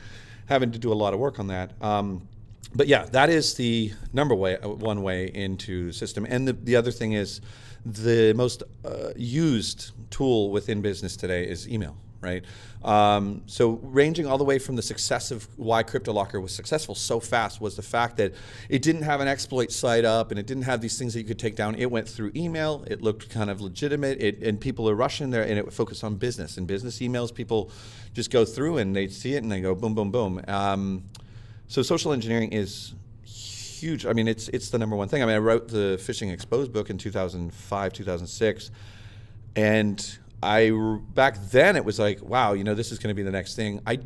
having 0.48 0.71
to 0.71 0.79
do 0.79 0.91
a 0.91 0.98
lot 1.03 1.13
of 1.13 1.19
work 1.19 1.38
on 1.38 1.45
that. 1.48 1.74
Um, 1.83 2.27
but 2.74 2.88
yeah, 2.88 3.05
that 3.12 3.29
is 3.29 3.53
the 3.53 3.93
number 4.12 4.33
way 4.33 4.57
one 4.63 5.03
way 5.03 5.27
into 5.27 5.91
system. 5.91 6.25
And 6.27 6.48
the, 6.48 6.53
the 6.53 6.75
other 6.75 6.91
thing 6.91 7.13
is 7.13 7.41
the 7.86 8.33
most 8.33 8.63
uh, 8.83 9.12
used 9.15 9.91
tool 10.09 10.50
within 10.50 10.81
business 10.81 11.15
today 11.15 11.48
is 11.48 11.69
email 11.69 11.95
right? 12.21 12.43
Um, 12.83 13.43
so 13.45 13.79
ranging 13.83 14.25
all 14.25 14.38
the 14.38 14.43
way 14.43 14.59
from 14.59 14.75
the 14.75 14.81
success 14.81 15.31
of 15.31 15.47
why 15.57 15.83
CryptoLocker 15.83 16.41
was 16.41 16.53
successful 16.53 16.95
so 16.95 17.19
fast 17.19 17.61
was 17.61 17.75
the 17.75 17.81
fact 17.81 18.17
that 18.17 18.33
it 18.69 18.81
didn't 18.81 19.03
have 19.03 19.21
an 19.21 19.27
exploit 19.27 19.71
site 19.71 20.05
up 20.05 20.31
and 20.31 20.39
it 20.39 20.45
didn't 20.45 20.63
have 20.63 20.81
these 20.81 20.97
things 20.97 21.13
that 21.13 21.19
you 21.19 21.25
could 21.25 21.39
take 21.39 21.55
down. 21.55 21.75
It 21.75 21.91
went 21.91 22.07
through 22.07 22.31
email. 22.35 22.83
It 22.88 23.01
looked 23.01 23.29
kind 23.29 23.49
of 23.49 23.61
legitimate. 23.61 24.21
It, 24.21 24.41
and 24.41 24.59
people 24.59 24.89
are 24.89 24.95
rushing 24.95 25.29
there 25.29 25.43
and 25.43 25.57
it 25.57 25.71
focused 25.73 26.03
on 26.03 26.15
business. 26.15 26.57
And 26.57 26.67
business 26.67 26.99
emails, 26.99 27.33
people 27.33 27.71
just 28.13 28.31
go 28.31 28.45
through 28.45 28.77
and 28.77 28.95
they 28.95 29.07
see 29.07 29.35
it 29.35 29.43
and 29.43 29.51
they 29.51 29.61
go 29.61 29.75
boom, 29.75 29.95
boom, 29.95 30.11
boom. 30.11 30.41
Um, 30.47 31.03
so 31.67 31.81
social 31.81 32.13
engineering 32.13 32.51
is 32.51 32.93
huge. 33.23 34.05
I 34.05 34.13
mean, 34.13 34.27
it's 34.27 34.49
it's 34.49 34.69
the 34.69 34.77
number 34.77 34.95
one 34.95 35.07
thing. 35.07 35.23
I 35.23 35.25
mean, 35.25 35.35
I 35.35 35.39
wrote 35.39 35.67
the 35.67 35.97
Phishing 36.01 36.31
Exposed 36.31 36.73
book 36.73 36.89
in 36.89 36.97
2005, 36.97 37.93
2006, 37.93 38.71
and 39.55 40.17
I 40.41 40.72
back 41.13 41.38
then 41.51 41.75
it 41.75 41.84
was 41.84 42.00
like, 42.00 42.22
wow, 42.22 42.53
you 42.53 42.63
know, 42.63 42.75
this 42.75 42.91
is 42.91 43.00
going 43.00 43.10
to 43.10 43.15
be 43.15 43.24
the 43.24 43.31
next 43.31 43.55
thing. 43.55 43.81
I, 43.86 44.00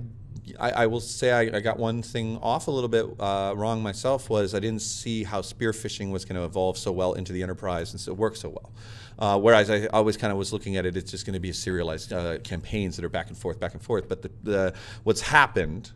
I, 0.60 0.72
I 0.72 0.88
will 0.88 1.00
say 1.00 1.32
I, 1.32 1.58
I, 1.58 1.60
got 1.62 1.80
one 1.80 2.02
thing 2.02 2.38
off 2.42 2.68
a 2.68 2.72
little 2.72 2.90
bit 2.90 3.06
uh, 3.20 3.54
wrong 3.56 3.82
myself 3.82 4.30
was 4.30 4.54
I 4.54 4.60
didn't 4.60 4.82
see 4.82 5.24
how 5.24 5.42
spear 5.42 5.72
phishing 5.72 6.12
was 6.12 6.26
going 6.26 6.36
to 6.36 6.44
evolve 6.44 6.78
so 6.78 6.92
well 6.92 7.14
into 7.14 7.34
the 7.34 7.42
enterprise 7.42 7.92
and 7.92 8.00
so 8.00 8.14
work 8.14 8.36
so 8.36 8.50
well. 8.50 8.72
Uh, 9.20 9.40
whereas 9.40 9.70
I 9.70 9.86
always 9.88 10.18
kind 10.18 10.32
of 10.32 10.38
was 10.38 10.52
looking 10.52 10.76
at 10.76 10.86
it, 10.86 10.98
it's 10.98 11.12
just 11.12 11.26
going 11.26 11.36
to 11.36 11.40
be 11.40 11.52
serialized 11.52 12.12
uh, 12.12 12.40
campaigns 12.40 12.96
that 12.96 13.06
are 13.06 13.10
back 13.10 13.28
and 13.28 13.38
forth, 13.38 13.60
back 13.60 13.74
and 13.74 13.82
forth. 13.82 14.10
But 14.10 14.24
the, 14.24 14.32
the, 14.44 14.74
what's 15.04 15.22
happened 15.22 15.92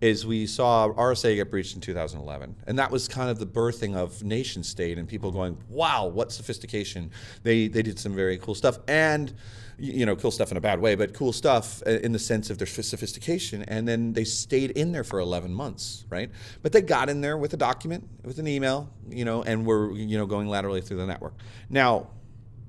is 0.00 0.24
we 0.24 0.46
saw 0.46 0.88
RSA 0.88 1.34
get 1.34 1.50
breached 1.50 1.74
in 1.74 1.80
2011, 1.80 2.56
and 2.66 2.78
that 2.78 2.90
was 2.90 3.06
kind 3.06 3.28
of 3.28 3.38
the 3.38 3.46
birthing 3.46 3.96
of 3.96 4.22
nation 4.24 4.62
state 4.62 4.98
and 4.98 5.06
people 5.06 5.30
going, 5.30 5.58
"Wow, 5.68 6.06
what 6.06 6.32
sophistication!" 6.32 7.10
They 7.42 7.68
they 7.68 7.82
did 7.82 7.98
some 7.98 8.14
very 8.14 8.38
cool 8.38 8.54
stuff 8.54 8.78
and 8.88 9.34
you 9.80 10.04
know, 10.04 10.14
cool 10.14 10.30
stuff 10.30 10.50
in 10.50 10.56
a 10.56 10.60
bad 10.60 10.80
way, 10.80 10.94
but 10.94 11.14
cool 11.14 11.32
stuff 11.32 11.82
uh, 11.86 11.90
in 11.90 12.12
the 12.12 12.18
sense 12.18 12.50
of 12.50 12.58
their 12.58 12.66
sophistication. 12.66 13.62
And 13.62 13.88
then 13.88 14.12
they 14.12 14.24
stayed 14.24 14.72
in 14.72 14.92
there 14.92 15.04
for 15.04 15.18
11 15.20 15.52
months, 15.52 16.04
right? 16.10 16.30
But 16.62 16.72
they 16.72 16.82
got 16.82 17.08
in 17.08 17.20
there 17.20 17.38
with 17.38 17.54
a 17.54 17.56
document, 17.56 18.06
with 18.22 18.38
an 18.38 18.46
email, 18.46 18.90
you 19.08 19.24
know, 19.24 19.42
and 19.42 19.64
were, 19.64 19.92
you 19.92 20.18
know, 20.18 20.26
going 20.26 20.48
laterally 20.48 20.82
through 20.82 20.98
the 20.98 21.06
network. 21.06 21.34
Now, 21.70 22.08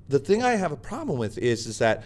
the 0.08 0.18
thing 0.18 0.42
I 0.42 0.52
have 0.52 0.72
a 0.72 0.76
problem 0.76 1.18
with 1.18 1.38
is, 1.38 1.66
is 1.66 1.78
that 1.78 2.04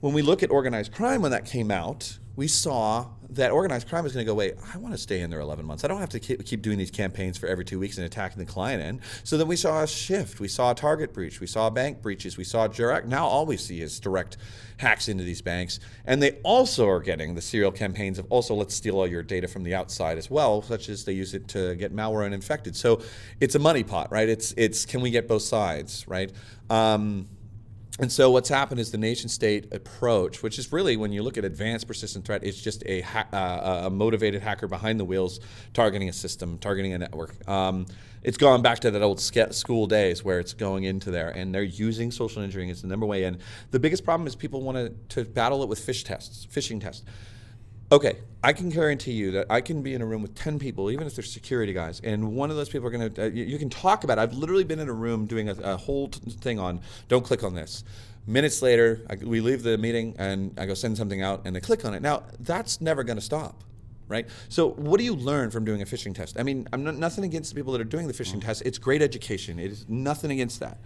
when 0.00 0.14
we 0.14 0.22
look 0.22 0.42
at 0.42 0.50
organized 0.50 0.94
crime 0.94 1.22
when 1.22 1.32
that 1.32 1.44
came 1.44 1.70
out, 1.70 2.18
we 2.36 2.46
saw 2.46 3.06
that 3.30 3.50
organized 3.50 3.88
crime 3.88 4.06
is 4.06 4.12
going 4.12 4.24
to 4.24 4.30
go, 4.30 4.34
wait, 4.34 4.54
I 4.72 4.78
want 4.78 4.94
to 4.94 4.98
stay 4.98 5.20
in 5.20 5.30
there 5.30 5.40
11 5.40 5.64
months. 5.64 5.84
I 5.84 5.88
don't 5.88 5.98
have 5.98 6.10
to 6.10 6.20
keep, 6.20 6.62
doing 6.62 6.78
these 6.78 6.90
campaigns 6.90 7.36
for 7.36 7.46
every 7.46 7.64
two 7.64 7.78
weeks 7.78 7.96
and 7.96 8.06
attacking 8.06 8.38
the 8.38 8.50
client 8.50 8.82
end. 8.82 9.00
So 9.24 9.36
then 9.36 9.48
we 9.48 9.56
saw 9.56 9.82
a 9.82 9.86
shift. 9.86 10.38
We 10.38 10.48
saw 10.48 10.70
a 10.70 10.74
target 10.74 11.12
breach. 11.12 11.40
We 11.40 11.46
saw 11.46 11.68
bank 11.70 12.02
breaches. 12.02 12.36
We 12.36 12.44
saw 12.44 12.66
direct. 12.66 13.06
Now 13.06 13.26
all 13.26 13.46
we 13.46 13.56
see 13.56 13.80
is 13.80 13.98
direct 13.98 14.36
hacks 14.78 15.08
into 15.08 15.24
these 15.24 15.42
banks. 15.42 15.80
And 16.04 16.22
they 16.22 16.32
also 16.42 16.88
are 16.88 17.00
getting 17.00 17.34
the 17.34 17.42
serial 17.42 17.72
campaigns 17.72 18.18
of 18.18 18.26
also 18.30 18.54
let's 18.54 18.74
steal 18.74 18.96
all 18.96 19.06
your 19.06 19.22
data 19.22 19.48
from 19.48 19.64
the 19.64 19.74
outside 19.74 20.18
as 20.18 20.30
well, 20.30 20.62
such 20.62 20.88
as 20.88 21.04
they 21.04 21.12
use 21.12 21.34
it 21.34 21.48
to 21.48 21.74
get 21.76 21.94
malware 21.94 22.26
and 22.26 22.34
infected. 22.34 22.76
So 22.76 23.00
it's 23.40 23.54
a 23.54 23.60
money 23.60 23.82
pot, 23.82 24.12
right? 24.12 24.28
It's, 24.28 24.52
it's 24.56 24.84
can 24.84 25.00
we 25.00 25.10
get 25.10 25.26
both 25.26 25.42
sides, 25.42 26.06
right? 26.06 26.32
Um, 26.70 27.28
and 27.98 28.12
so 28.12 28.30
what's 28.30 28.48
happened 28.48 28.78
is 28.78 28.90
the 28.90 28.98
nation 28.98 29.28
state 29.28 29.72
approach, 29.72 30.42
which 30.42 30.58
is 30.58 30.70
really 30.72 30.96
when 30.96 31.12
you 31.12 31.22
look 31.22 31.38
at 31.38 31.44
advanced 31.44 31.86
persistent 31.86 32.26
threat, 32.26 32.44
it's 32.44 32.60
just 32.60 32.82
a, 32.84 33.00
ha- 33.00 33.26
uh, 33.32 33.82
a 33.86 33.90
motivated 33.90 34.42
hacker 34.42 34.68
behind 34.68 35.00
the 35.00 35.04
wheels 35.04 35.40
targeting 35.72 36.08
a 36.08 36.12
system, 36.12 36.58
targeting 36.58 36.92
a 36.92 36.98
network. 36.98 37.48
Um, 37.48 37.86
it's 38.22 38.36
gone 38.36 38.60
back 38.60 38.80
to 38.80 38.90
that 38.90 39.02
old 39.02 39.20
school 39.20 39.86
days 39.86 40.24
where 40.24 40.40
it's 40.40 40.52
going 40.52 40.84
into 40.84 41.10
there 41.10 41.30
and 41.30 41.54
they're 41.54 41.62
using 41.62 42.10
social 42.10 42.42
engineering 42.42 42.70
as 42.70 42.82
the 42.82 42.88
number 42.88 43.06
way 43.06 43.24
in. 43.24 43.38
The 43.70 43.78
biggest 43.78 44.04
problem 44.04 44.26
is 44.26 44.34
people 44.34 44.62
want 44.62 45.08
to 45.10 45.24
battle 45.24 45.62
it 45.62 45.68
with 45.68 45.78
fish 45.78 46.04
tests, 46.04 46.46
phishing 46.52 46.80
tests. 46.80 47.04
Okay, 47.92 48.18
I 48.42 48.52
can 48.52 48.68
guarantee 48.68 49.12
you 49.12 49.30
that 49.32 49.46
I 49.48 49.60
can 49.60 49.80
be 49.80 49.94
in 49.94 50.02
a 50.02 50.06
room 50.06 50.20
with 50.20 50.34
10 50.34 50.58
people, 50.58 50.90
even 50.90 51.06
if 51.06 51.14
they're 51.14 51.24
security 51.24 51.72
guys, 51.72 52.00
and 52.00 52.34
one 52.34 52.50
of 52.50 52.56
those 52.56 52.68
people 52.68 52.88
are 52.88 52.90
going 52.90 53.12
to, 53.12 53.22
uh, 53.22 53.26
you, 53.26 53.44
you, 53.44 53.58
can 53.58 53.70
talk 53.70 54.02
about 54.02 54.18
it. 54.18 54.22
I've 54.22 54.34
literally 54.34 54.64
been 54.64 54.80
in 54.80 54.88
a 54.88 54.92
room 54.92 55.26
doing 55.26 55.48
a, 55.48 55.52
a 55.62 55.76
whole 55.76 56.08
t- 56.08 56.30
thing 56.30 56.58
on 56.58 56.80
don't 57.06 57.24
click 57.24 57.44
on 57.44 57.54
this. 57.54 57.84
Minutes 58.26 58.60
later, 58.60 59.02
I, 59.08 59.14
we 59.14 59.40
leave 59.40 59.62
the 59.62 59.78
meeting 59.78 60.16
and 60.18 60.52
I 60.58 60.66
go 60.66 60.74
send 60.74 60.96
something 60.96 61.22
out 61.22 61.42
and 61.44 61.54
they 61.54 61.60
click 61.60 61.84
on 61.84 61.94
it. 61.94 62.02
Now, 62.02 62.24
that's 62.40 62.80
never 62.80 63.04
going 63.04 63.18
to 63.18 63.24
stop. 63.24 63.62
Right. 64.08 64.28
So, 64.48 64.70
what 64.70 64.98
do 64.98 65.04
you 65.04 65.16
learn 65.16 65.50
from 65.50 65.64
doing 65.64 65.82
a 65.82 65.84
phishing 65.84 66.14
test? 66.14 66.38
I 66.38 66.44
mean, 66.44 66.68
I'm 66.72 66.84
not, 66.84 66.94
nothing 66.94 67.24
against 67.24 67.50
the 67.50 67.56
people 67.56 67.72
that 67.72 67.80
are 67.80 67.84
doing 67.84 68.06
the 68.06 68.12
phishing 68.12 68.36
mm. 68.36 68.44
test. 68.44 68.62
It's 68.64 68.78
great 68.78 69.02
education. 69.02 69.58
It 69.58 69.72
is 69.72 69.84
nothing 69.88 70.30
against 70.30 70.60
that 70.60 70.78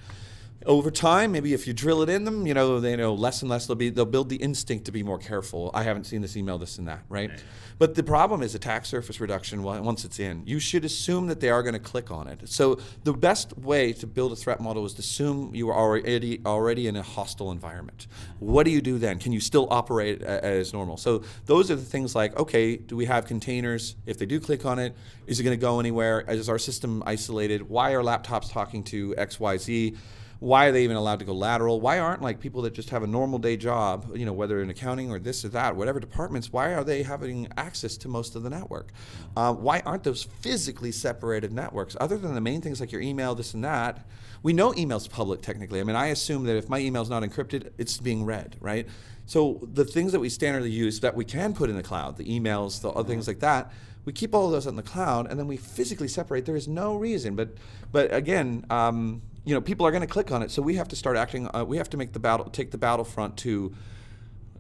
over 0.67 0.91
time, 0.91 1.33
maybe 1.33 1.55
if 1.55 1.67
you 1.67 1.73
drill 1.73 2.03
it 2.03 2.11
in 2.11 2.25
them, 2.25 2.47
you 2.47 2.53
know, 2.53 2.81
they 2.81 2.95
know 2.95 3.15
less 3.15 3.41
and 3.41 3.51
less 3.51 3.67
they'll 3.67 3.77
be 3.77 3.89
they'll 3.89 4.05
build 4.05 4.29
the 4.29 4.37
instinct 4.37 4.85
to 4.87 4.93
be 4.93 5.03
more 5.03 5.19
careful. 5.19 5.71
I 5.73 5.85
haven't 5.85 6.05
seen 6.05 6.21
this 6.21 6.37
email, 6.37 6.59
this 6.59 6.77
and 6.77 6.87
that, 6.87 7.03
right? 7.09 7.31
right. 7.31 7.43
But 7.79 7.95
the 7.95 8.03
problem 8.03 8.43
is 8.43 8.55
attack 8.55 8.85
surface 8.85 9.21
reduction 9.21 9.63
once 9.63 10.05
it's 10.05 10.19
in. 10.19 10.43
You 10.45 10.61
should 10.61 10.85
assume 10.85 11.29
that 11.29 11.41
they 11.41 11.49
are 11.49 11.63
going 11.63 11.73
to 11.73 11.81
click 11.81 12.11
on 12.11 12.29
it. 12.29 12.47
So 12.47 12.79
the 13.05 13.15
best 13.15 13.57
way 13.57 13.95
to 13.95 14.07
build 14.07 14.33
a 14.33 14.37
threat 14.37 14.61
model 14.61 14.85
is 14.85 14.93
to 14.95 15.01
assume 15.01 15.55
you 15.55 15.71
are 15.71 15.75
already 15.75 16.43
already 16.45 16.89
in 16.89 16.97
a 16.97 17.03
hostile 17.03 17.53
environment. 17.53 18.07
What 18.39 18.65
do 18.65 18.71
you 18.71 18.83
do 18.83 18.99
then? 18.99 19.19
Can 19.19 19.33
you 19.33 19.41
still 19.41 19.67
operate 19.71 20.21
as 20.21 20.75
normal? 20.75 20.99
So 20.99 21.23
those 21.47 21.71
are 21.71 21.77
the 21.77 21.85
things 21.85 22.15
like, 22.15 22.39
okay, 22.39 22.77
do 22.77 22.97
we 22.97 23.07
have 23.07 23.25
containers? 23.25 23.97
If 24.05 24.19
they 24.19 24.27
do 24.27 24.39
click 24.39 24.67
on 24.67 24.79
it, 24.79 24.95
is 25.27 25.41
it 25.41 25.45
going 25.45 25.59
to 25.59 25.61
go 25.61 25.81
anywhere? 25.81 26.21
Is 26.29 26.51
our 26.51 26.59
system 26.59 27.03
isolated? 27.07 27.63
Why 27.63 27.93
are 27.93 28.03
laptops 28.03 28.51
talking 28.53 28.85
to 28.85 29.15
XYZ? 29.15 29.97
Why 30.41 30.67
are 30.67 30.73
they 30.73 30.85
even 30.85 30.97
allowed 30.97 31.19
to 31.19 31.27
go 31.27 31.35
lateral? 31.35 31.83
Why 31.83 31.99
aren't 31.99 32.23
like 32.23 32.41
people 32.41 32.63
that 32.63 32.73
just 32.73 32.89
have 32.91 33.03
a 33.03 33.07
normal 33.07 33.39
day 33.39 33.59
job, 33.59 34.11
you 34.17 34.25
know, 34.25 34.33
whether 34.33 34.63
in 34.63 34.71
accounting 34.71 35.11
or 35.11 35.19
this 35.19 35.45
or 35.45 35.49
that, 35.51 35.77
whatever 35.77 36.01
departments, 36.01 36.51
why 36.51 36.73
are 36.73 36.83
they 36.83 37.03
having 37.03 37.47
access 37.59 37.99
to 37.99 38.09
most 38.09 38.35
of 38.35 38.43
the 38.43 38.49
network? 38.49 38.89
Uh, 39.37 39.53
why 39.53 39.81
aren't 39.85 40.03
those 40.03 40.25
physically 40.25 40.93
separated 40.93 41.53
networks? 41.53 41.95
Other 42.01 42.17
than 42.17 42.35
the 42.35 42.41
main 42.41 42.63
things 42.63 42.81
like 42.81 42.91
your 42.91 43.03
email, 43.03 43.35
this 43.35 43.53
and 43.53 43.63
that, 43.65 44.07
we 44.43 44.55
know 44.55 44.75
email's 44.77 45.07
public 45.07 45.43
technically. 45.43 45.79
I 45.79 45.85
mean, 45.85 45.97
I 45.97 46.07
assume 46.07 46.45
that 46.45 46.57
if 46.57 46.71
my 46.71 46.79
email's 46.79 47.11
not 47.11 47.23
encrypted, 47.23 47.73
it's 47.77 47.99
being 47.99 48.25
read, 48.25 48.57
right? 48.61 48.89
So 49.27 49.61
the 49.75 49.85
things 49.85 50.11
that 50.13 50.21
we 50.21 50.29
standardly 50.29 50.73
use 50.73 51.01
that 51.01 51.15
we 51.15 51.27
can 51.27 51.53
put 51.53 51.69
in 51.69 51.77
the 51.77 51.83
cloud, 51.83 52.17
the 52.17 52.25
emails, 52.25 52.81
the 52.81 52.89
other 52.89 53.07
things 53.07 53.29
like 53.29 53.41
that, 53.41 53.73
we 54.07 54.15
keep 54.15 54.35
all 54.35 54.47
of 54.47 54.53
those 54.53 54.67
in 54.67 54.77
the 54.77 54.83
cloud, 54.83 55.31
and 55.31 55.39
then 55.39 55.47
we 55.47 55.59
physically 55.59 56.09
separate. 56.09 56.47
There 56.47 56.57
is 56.57 56.67
no 56.67 56.97
reason, 56.97 57.37
but 57.37 57.51
but 57.93 58.13
again, 58.15 58.65
um, 58.71 59.21
you 59.45 59.55
know, 59.55 59.61
people 59.61 59.87
are 59.87 59.91
going 59.91 60.03
to 60.03 60.07
click 60.07 60.31
on 60.31 60.43
it. 60.43 60.51
So 60.51 60.63
we 60.63 60.77
have 60.77 60.89
to 60.89 60.97
start 60.97 61.17
acting. 61.17 61.49
Uh, 61.55 61.65
we 61.65 61.77
have 61.77 61.91
to 61.91 61.97
make 61.97 62.13
the 62.13 62.19
battle, 62.19 62.47
take 62.47 62.71
the 62.71 62.79
battlefront 62.79 63.37
to 63.39 63.75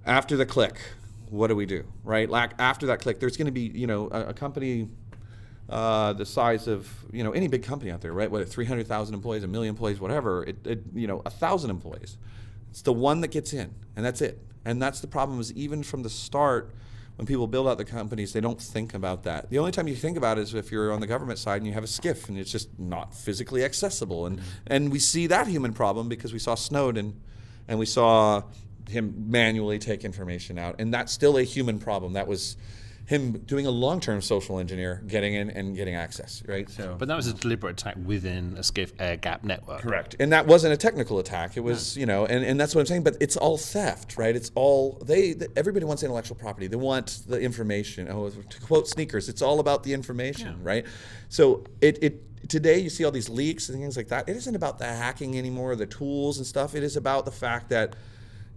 after 0.06 0.37
the 0.37 0.46
click. 0.46 0.80
What 1.28 1.49
do 1.49 1.56
we 1.56 1.66
do, 1.66 1.84
right? 2.02 2.28
Like 2.28 2.52
after 2.58 2.87
that 2.87 3.00
click, 3.00 3.20
there's 3.20 3.37
going 3.37 3.46
to 3.46 3.52
be, 3.52 3.70
you 3.72 3.87
know, 3.87 4.08
a, 4.10 4.28
a 4.28 4.34
company 4.34 4.88
uh, 5.68 6.12
the 6.14 6.26
size 6.26 6.66
of, 6.66 6.88
you 7.12 7.22
know, 7.22 7.30
any 7.30 7.46
big 7.46 7.62
company 7.62 7.92
out 7.92 8.00
there, 8.00 8.12
right? 8.12 8.28
Whether 8.28 8.44
300,000 8.44 9.14
employees, 9.14 9.44
a 9.44 9.46
million 9.46 9.70
employees, 9.70 10.00
whatever, 10.00 10.42
it, 10.44 10.66
it, 10.66 10.82
you 10.92 11.06
know, 11.06 11.22
a 11.25 11.30
thousand 11.30 11.70
employees. 11.70 12.16
It's 12.70 12.82
the 12.82 12.92
one 12.92 13.20
that 13.20 13.28
gets 13.28 13.52
in, 13.52 13.75
and 13.94 14.04
that's 14.04 14.20
it. 14.20 14.44
And 14.64 14.82
that's 14.82 15.00
the 15.00 15.06
problem. 15.06 15.38
Is 15.40 15.52
even 15.52 15.82
from 15.82 16.02
the 16.02 16.10
start 16.10 16.75
when 17.21 17.27
people 17.27 17.47
build 17.47 17.69
out 17.69 17.77
the 17.77 17.85
companies, 17.85 18.33
they 18.33 18.41
don't 18.41 18.59
think 18.59 18.95
about 18.95 19.25
that. 19.25 19.50
The 19.50 19.59
only 19.59 19.73
time 19.73 19.87
you 19.87 19.95
think 19.95 20.17
about 20.17 20.39
it 20.39 20.41
is 20.41 20.55
if 20.55 20.73
you're 20.73 20.91
on 20.91 21.03
the 21.03 21.07
government 21.07 21.39
side 21.39 21.59
and 21.59 21.67
you 21.67 21.75
have 21.75 21.85
a 21.85 21.87
SCIF 21.87 22.31
and 22.31 22.39
it's 22.39 22.50
just 22.50 22.71
not 22.79 23.15
physically 23.15 23.62
accessible. 23.62 24.25
And, 24.25 24.41
and 24.69 24.91
we 24.91 25.00
see 25.00 25.27
that 25.27 25.47
human 25.47 25.75
problem 25.75 26.09
because 26.09 26.33
we 26.33 26.39
saw 26.39 26.55
Snowden 26.55 27.21
and 27.69 27.79
we 27.79 27.85
saw 27.85 28.45
him 28.89 29.27
manually 29.29 29.79
take 29.79 30.03
information 30.03 30.59
out. 30.59 30.77
And 30.79 30.95
that's 30.95 31.12
still 31.12 31.37
a 31.37 31.43
human 31.43 31.79
problem. 31.79 32.15
That 32.15 32.27
was 32.27 32.57
him 33.07 33.33
doing 33.38 33.66
a 33.66 33.71
long-term 33.71 34.23
social 34.23 34.59
engineer, 34.59 35.02
getting 35.07 35.35
in 35.35 35.50
and 35.50 35.75
getting 35.75 35.97
access, 35.97 36.42
right? 36.47 36.71
So, 36.71 36.95
but 36.97 37.09
that 37.09 37.16
was 37.16 37.26
a 37.26 37.35
deliberate 37.35 37.80
attack 37.80 37.97
within 38.04 38.54
a 38.57 38.61
SCIF 38.61 38.92
air 39.00 39.16
gap 39.16 39.42
network. 39.42 39.80
Correct. 39.80 40.14
And 40.21 40.33
that 40.33 40.47
wasn't 40.47 40.75
a 40.75 40.76
technical 40.76 41.19
attack. 41.19 41.57
It 41.57 41.61
was, 41.61 41.97
no. 41.97 42.00
you 42.00 42.07
know, 42.07 42.26
and, 42.26 42.45
and 42.45 42.61
that's 42.61 42.75
what 42.75 42.83
I'm 42.83 42.87
saying. 42.87 43.02
But 43.02 43.16
it's 43.21 43.37
all 43.37 43.59
theft, 43.59 44.16
right? 44.16 44.37
It's 44.37 44.52
all 44.54 45.02
they. 45.04 45.35
Everybody 45.57 45.87
wants 45.87 46.02
intellectual 46.02 46.37
property. 46.37 46.69
They 46.69 46.76
want 46.76 47.23
the 47.26 47.40
information. 47.40 48.09
Oh, 48.09 48.30
to 48.30 48.61
quote 48.61 48.87
sneakers, 48.87 49.28
it's 49.28 49.42
all 49.42 49.59
about 49.59 49.83
the 49.83 49.92
information, 49.92 50.59
yeah. 50.61 50.69
right? 50.69 50.87
So 51.28 51.64
it 51.80 51.99
it 52.02 52.49
today 52.49 52.78
you 52.78 52.90
see 52.90 53.04
all 53.04 53.11
these 53.11 53.28
leaks 53.28 53.69
and 53.69 53.78
things 53.80 53.97
like 53.97 54.09
that. 54.09 54.28
It 54.28 54.37
isn't 54.37 54.54
about 54.54 54.78
the 54.78 54.87
hacking 54.87 55.37
anymore, 55.37 55.75
the 55.76 55.87
tools 55.87 56.38
and 56.38 56.47
stuff. 56.47 56.75
It 56.75 56.83
is 56.83 56.97
about 56.97 57.25
the 57.25 57.33
fact 57.33 57.71
that 57.71 57.97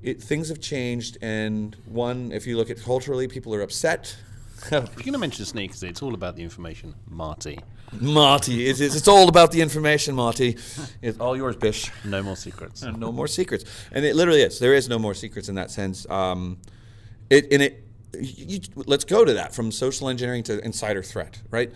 it, 0.03 0.21
things 0.21 0.49
have 0.49 0.59
changed. 0.59 1.17
And 1.21 1.75
one, 1.85 2.31
if 2.31 2.45
you 2.45 2.57
look 2.57 2.69
at 2.69 2.79
culturally, 2.79 3.27
people 3.27 3.53
are 3.55 3.61
upset 3.61 4.15
if 4.65 4.95
you're 4.95 5.03
going 5.03 5.13
to 5.13 5.17
mention 5.17 5.45
sneakers, 5.45 5.83
it's 5.83 6.01
all 6.01 6.13
about 6.13 6.35
the 6.35 6.43
information, 6.43 6.95
Marty. 7.09 7.59
Marty, 7.99 8.65
it's, 8.67 8.79
it's, 8.79 9.07
all 9.07 9.29
about 9.29 9.51
the 9.51 9.61
information, 9.61 10.15
Marty. 10.15 10.57
It's 11.01 11.19
all 11.19 11.37
yours, 11.37 11.55
Bish. 11.55 11.91
No 12.03 12.23
more 12.23 12.35
secrets. 12.35 12.81
And 12.81 12.99
no 12.99 13.11
more 13.11 13.27
secrets. 13.27 13.65
And 13.91 14.03
it 14.03 14.15
literally 14.15 14.41
is. 14.41 14.59
There 14.59 14.73
is 14.73 14.89
no 14.89 14.97
more 14.97 15.13
secrets 15.13 15.49
in 15.49 15.55
that 15.55 15.69
sense. 15.69 16.09
Um, 16.09 16.57
it 17.29 17.51
and 17.51 17.61
it. 17.61 17.83
You, 18.19 18.59
let's 18.75 19.05
go 19.05 19.25
to 19.25 19.33
that 19.33 19.55
from 19.55 19.71
social 19.71 20.07
engineering 20.09 20.43
to 20.43 20.63
insider 20.63 21.01
threat, 21.01 21.41
right? 21.49 21.71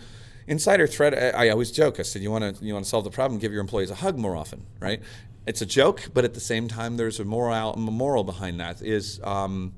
Insider 0.46 0.86
threat. 0.86 1.14
I, 1.14 1.46
I 1.46 1.48
always 1.50 1.70
joke. 1.70 1.98
I 1.98 2.02
said, 2.02 2.22
you 2.22 2.30
want 2.30 2.56
to 2.56 2.64
you 2.64 2.72
want 2.72 2.84
to 2.84 2.88
solve 2.88 3.04
the 3.04 3.10
problem, 3.10 3.38
give 3.38 3.52
your 3.52 3.60
employees 3.60 3.90
a 3.90 3.96
hug 3.96 4.18
more 4.18 4.36
often, 4.36 4.66
right? 4.80 5.02
It's 5.46 5.62
a 5.62 5.66
joke, 5.66 6.10
but 6.14 6.24
at 6.24 6.34
the 6.34 6.40
same 6.40 6.68
time, 6.68 6.96
there's 6.96 7.20
a 7.20 7.24
moral 7.24 7.72
A 7.72 7.76
moral 7.76 8.24
behind 8.24 8.60
that. 8.60 8.82
Is 8.82 9.20
um, 9.24 9.72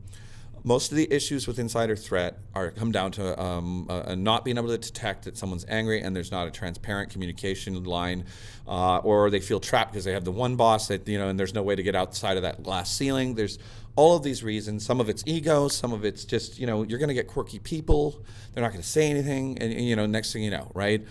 most 0.62 0.90
of 0.90 0.96
the 0.96 1.10
issues 1.12 1.46
with 1.46 1.58
insider 1.58 1.96
threat 1.96 2.38
are 2.54 2.70
come 2.70 2.92
down 2.92 3.12
to 3.12 3.40
um, 3.40 3.86
uh, 3.88 4.14
not 4.14 4.44
being 4.44 4.58
able 4.58 4.68
to 4.68 4.78
detect 4.78 5.24
that 5.24 5.36
someone's 5.36 5.64
angry 5.68 6.00
and 6.00 6.14
there's 6.14 6.30
not 6.30 6.46
a 6.46 6.50
transparent 6.50 7.10
communication 7.10 7.82
line, 7.84 8.24
uh, 8.68 8.98
or 8.98 9.30
they 9.30 9.40
feel 9.40 9.60
trapped 9.60 9.92
because 9.92 10.04
they 10.04 10.12
have 10.12 10.24
the 10.24 10.32
one 10.32 10.56
boss 10.56 10.88
that 10.88 11.06
you 11.08 11.18
know, 11.18 11.28
and 11.28 11.38
there's 11.38 11.54
no 11.54 11.62
way 11.62 11.74
to 11.74 11.82
get 11.82 11.94
outside 11.94 12.36
of 12.36 12.42
that 12.42 12.62
glass 12.62 12.92
ceiling. 12.92 13.34
There's 13.34 13.58
all 13.96 14.16
of 14.16 14.22
these 14.22 14.42
reasons. 14.42 14.84
Some 14.84 15.00
of 15.00 15.08
it's 15.08 15.22
ego, 15.26 15.68
some 15.68 15.92
of 15.92 16.04
it's 16.04 16.24
just 16.24 16.58
you 16.58 16.66
know 16.66 16.82
you're 16.82 16.98
going 16.98 17.08
to 17.08 17.14
get 17.14 17.26
quirky 17.26 17.58
people. 17.58 18.22
They're 18.52 18.62
not 18.62 18.70
going 18.70 18.82
to 18.82 18.88
say 18.88 19.08
anything, 19.08 19.58
and, 19.58 19.72
you 19.72 19.96
know 19.96 20.06
next 20.06 20.32
thing 20.32 20.42
you 20.42 20.50
know, 20.50 20.70
right? 20.74 21.04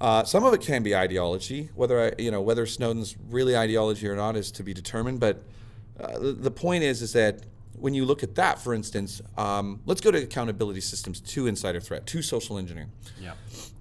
Uh, 0.00 0.24
some 0.24 0.44
of 0.44 0.52
it 0.52 0.60
can 0.60 0.82
be 0.82 0.94
ideology. 0.94 1.70
Whether 1.74 2.00
I, 2.00 2.22
you 2.22 2.30
know 2.30 2.40
whether 2.40 2.66
Snowden's 2.66 3.16
really 3.28 3.56
ideology 3.56 4.08
or 4.08 4.16
not 4.16 4.36
is 4.36 4.50
to 4.52 4.62
be 4.62 4.74
determined. 4.74 5.20
But 5.20 5.42
uh, 6.00 6.18
the 6.20 6.50
point 6.50 6.82
is 6.84 7.02
is 7.02 7.12
that 7.12 7.42
when 7.78 7.94
you 7.94 8.04
look 8.04 8.22
at 8.22 8.34
that, 8.36 8.58
for 8.58 8.74
instance, 8.74 9.20
um, 9.36 9.80
let's 9.86 10.00
go 10.00 10.10
to 10.10 10.22
accountability 10.22 10.80
systems 10.80 11.20
to 11.20 11.46
insider 11.46 11.80
threat, 11.80 12.06
to 12.06 12.22
social 12.22 12.58
engineering. 12.58 12.90
Yeah. 13.20 13.34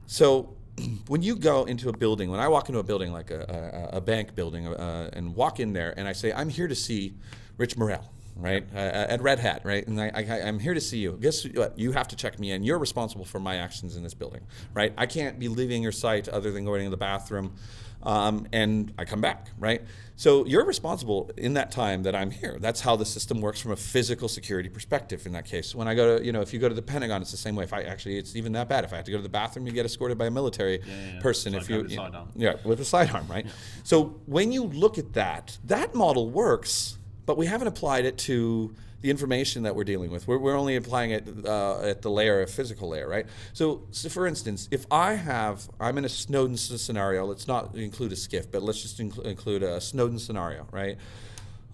So 0.07 0.55
when 1.07 1.21
you 1.21 1.35
go 1.35 1.65
into 1.65 1.89
a 1.89 1.93
building, 1.97 2.29
when 2.29 2.39
I 2.39 2.47
walk 2.47 2.69
into 2.69 2.79
a 2.79 2.83
building 2.83 3.11
like 3.11 3.31
a, 3.31 3.89
a, 3.93 3.97
a 3.97 4.01
bank 4.01 4.35
building 4.35 4.67
uh, 4.67 5.09
and 5.13 5.35
walk 5.35 5.59
in 5.59 5.73
there 5.73 5.93
and 5.97 6.07
I 6.07 6.13
say, 6.13 6.33
I'm 6.33 6.49
here 6.49 6.67
to 6.67 6.75
see 6.75 7.13
Rich 7.57 7.77
Morrell, 7.77 8.11
right? 8.35 8.65
Uh, 8.73 8.77
at 8.77 9.21
Red 9.21 9.39
Hat, 9.39 9.61
right? 9.63 9.85
And 9.85 9.99
I, 9.99 10.11
I, 10.15 10.41
I'm 10.41 10.59
here 10.59 10.73
to 10.73 10.81
see 10.81 10.97
you. 10.97 11.17
Guess 11.21 11.45
what? 11.53 11.77
You 11.77 11.91
have 11.91 12.07
to 12.09 12.15
check 12.15 12.39
me 12.39 12.51
in. 12.51 12.63
You're 12.63 12.79
responsible 12.79 13.25
for 13.25 13.39
my 13.39 13.57
actions 13.57 13.95
in 13.95 14.03
this 14.03 14.13
building, 14.13 14.41
right? 14.73 14.93
I 14.97 15.05
can't 15.05 15.39
be 15.39 15.47
leaving 15.47 15.83
your 15.83 15.91
site 15.91 16.27
other 16.27 16.51
than 16.51 16.65
going 16.65 16.83
to 16.83 16.89
the 16.89 16.97
bathroom, 16.97 17.55
um, 18.03 18.47
and 18.51 18.93
I 18.97 19.05
come 19.05 19.21
back, 19.21 19.47
right? 19.57 19.81
So 20.15 20.45
you're 20.45 20.65
responsible 20.65 21.31
in 21.37 21.53
that 21.55 21.71
time 21.71 22.03
that 22.03 22.15
I'm 22.15 22.31
here. 22.31 22.57
That's 22.59 22.81
how 22.81 22.95
the 22.95 23.05
system 23.05 23.41
works 23.41 23.59
from 23.59 23.71
a 23.71 23.75
physical 23.75 24.27
security 24.27 24.69
perspective. 24.69 25.25
In 25.25 25.31
that 25.33 25.45
case, 25.45 25.73
when 25.73 25.87
I 25.87 25.95
go 25.95 26.17
to, 26.17 26.25
you 26.25 26.31
know, 26.31 26.41
if 26.41 26.53
you 26.53 26.59
go 26.59 26.69
to 26.69 26.75
the 26.75 26.81
Pentagon, 26.81 27.21
it's 27.21 27.31
the 27.31 27.37
same 27.37 27.55
way. 27.55 27.63
If 27.63 27.73
I 27.73 27.83
actually, 27.83 28.17
it's 28.17 28.35
even 28.35 28.51
that 28.53 28.69
bad. 28.69 28.83
If 28.83 28.93
I 28.93 28.97
have 28.97 29.05
to 29.05 29.11
go 29.11 29.17
to 29.17 29.23
the 29.23 29.29
bathroom, 29.29 29.65
you 29.65 29.73
get 29.73 29.85
escorted 29.85 30.17
by 30.17 30.27
a 30.27 30.31
military 30.31 30.81
yeah, 30.85 31.13
yeah. 31.13 31.21
person. 31.21 31.55
It's 31.55 31.65
if 31.65 31.69
you, 31.69 31.77
you 31.87 31.97
know, 31.97 32.03
sidearm. 32.03 32.29
yeah, 32.35 32.55
with 32.63 32.79
a 32.81 32.85
sidearm, 32.85 33.27
right? 33.27 33.45
So 33.83 34.19
when 34.25 34.51
you 34.51 34.65
look 34.65 34.97
at 34.97 35.13
that, 35.13 35.57
that 35.63 35.95
model 35.95 36.29
works, 36.29 36.97
but 37.25 37.37
we 37.37 37.45
haven't 37.45 37.67
applied 37.67 38.05
it 38.05 38.17
to 38.19 38.75
the 39.03 39.09
information 39.09 39.63
that 39.63 39.75
we're 39.75 39.83
dealing 39.83 40.11
with. 40.11 40.27
We're, 40.27 40.37
we're 40.37 40.57
only 40.57 40.77
applying 40.77 41.11
it 41.11 41.27
uh, 41.45 41.81
at 41.81 42.01
the 42.01 42.09
layer, 42.09 42.41
a 42.41 42.47
physical 42.47 42.87
layer, 42.89 43.07
right? 43.07 43.25
So, 43.51 43.83
so, 43.91 44.07
for 44.07 44.25
instance, 44.25 44.69
if 44.71 44.85
I 44.89 45.15
have, 45.15 45.69
I'm 45.77 45.97
in 45.97 46.05
a 46.05 46.09
Snowden 46.09 46.55
scenario, 46.55 47.25
let's 47.25 47.45
not 47.45 47.75
include 47.75 48.13
a 48.13 48.15
SCIF, 48.15 48.47
but 48.49 48.63
let's 48.63 48.81
just 48.81 48.99
inclu- 48.99 49.25
include 49.25 49.61
a 49.61 49.81
Snowden 49.81 50.19
scenario, 50.19 50.67
right? 50.71 50.97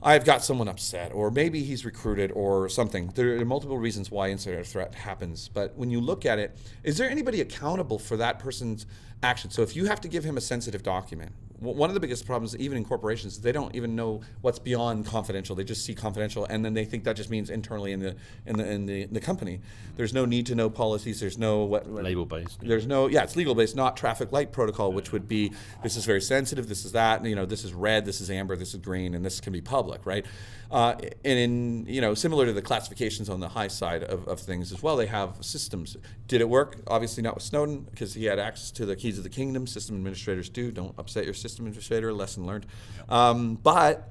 I've 0.01 0.25
got 0.25 0.44
someone 0.44 0.68
upset, 0.68 1.12
or 1.13 1.29
maybe 1.29 1.62
he's 1.62 1.86
recruited, 1.86 2.32
or 2.32 2.68
something. 2.68 3.12
There 3.13 3.39
are 3.39 3.46
multiple 3.46 3.77
reasons 3.77 4.10
why 4.10 4.29
insider 4.29 4.63
threat 4.63 4.96
happens. 4.96 5.50
But 5.50 5.75
when 5.75 5.91
you 5.91 6.01
look 6.01 6.25
at 6.25 6.39
it, 6.39 6.58
is 6.84 6.98
there 6.98 7.10
anybody 7.10 7.41
accountable 7.41 8.00
for 8.00 8.18
that 8.18 8.39
person's 8.39 8.88
action? 9.22 9.51
So 9.51 9.62
if 9.62 9.75
you 9.75 9.86
have 9.86 10.01
to 10.01 10.08
give 10.08 10.24
him 10.24 10.38
a 10.38 10.41
sensitive 10.41 10.82
document, 10.82 11.34
one 11.59 11.89
of 11.89 11.93
the 11.93 11.99
biggest 11.99 12.25
problems, 12.25 12.55
even 12.57 12.77
in 12.77 12.85
corporations, 12.85 13.33
is 13.33 13.41
they 13.41 13.51
don't 13.51 13.75
even 13.75 13.95
know 13.95 14.21
what's 14.41 14.59
beyond 14.59 15.05
confidential. 15.05 15.55
They 15.55 15.63
just 15.63 15.85
see 15.85 15.95
confidential, 15.95 16.45
and 16.45 16.63
then 16.63 16.73
they 16.73 16.85
think 16.85 17.03
that 17.03 17.15
just 17.15 17.29
means 17.29 17.49
internally 17.49 17.91
in 17.91 17.99
the 17.99 18.15
in 18.45 18.57
the 18.57 18.71
in 18.71 18.85
the, 18.85 19.05
the 19.05 19.19
company. 19.19 19.59
There's 19.95 20.13
no 20.13 20.25
need 20.25 20.45
to 20.47 20.55
know 20.55 20.69
policies. 20.69 21.19
There's 21.19 21.37
no 21.37 21.63
what, 21.65 21.85
what- 21.87 22.03
Label 22.03 22.25
based. 22.25 22.59
there's 22.61 22.87
no, 22.87 23.07
yeah, 23.07 23.23
it's 23.23 23.35
legal 23.35 23.53
based, 23.53 23.75
not 23.75 23.97
traffic 23.97 24.31
light 24.31 24.51
protocol, 24.51 24.93
which 24.93 25.11
would 25.11 25.27
be 25.27 25.51
this 25.83 25.97
is 25.97 26.05
very 26.05 26.21
sensitive, 26.21 26.67
this 26.69 26.85
is 26.85 26.93
that, 26.93 27.25
you 27.25 27.35
know, 27.35 27.45
this 27.45 27.65
is 27.65 27.73
red, 27.73 28.05
this 28.05 28.21
is 28.21 28.29
amber, 28.29 28.55
this 28.55 28.73
is 28.73 28.79
green, 28.79 29.13
and 29.13 29.25
this 29.25 29.41
can 29.41 29.51
be 29.51 29.59
public, 29.61 30.05
right? 30.05 30.25
Uh, 30.71 30.93
and 31.25 31.39
in, 31.39 31.85
you 31.87 31.99
know, 31.99 32.13
similar 32.13 32.45
to 32.45 32.53
the 32.53 32.61
classifications 32.61 33.27
on 33.27 33.39
the 33.39 33.49
high 33.49 33.67
side 33.67 34.03
of, 34.03 34.27
of 34.27 34.39
things 34.39 34.71
as 34.71 34.81
well, 34.83 34.95
they 34.95 35.07
have 35.07 35.35
systems. 35.41 35.97
Did 36.27 36.41
it 36.41 36.47
work? 36.47 36.77
Obviously 36.87 37.23
not 37.23 37.33
with 37.35 37.43
Snowden, 37.43 37.81
because 37.89 38.13
he 38.13 38.25
had 38.25 38.37
access 38.39 38.71
to 38.71 38.85
the 38.85 38.95
keys 38.95 39.17
of 39.17 39.23
the 39.23 39.29
kingdom. 39.31 39.65
System 39.67 39.95
administrators 39.95 40.47
do. 40.47 40.71
Don't 40.71 40.93
upset 40.97 41.25
your 41.25 41.33
system 41.33 41.49
administrator. 41.56 42.13
Lesson 42.13 42.46
learned. 42.46 42.65
Um, 43.08 43.56
but 43.56 44.10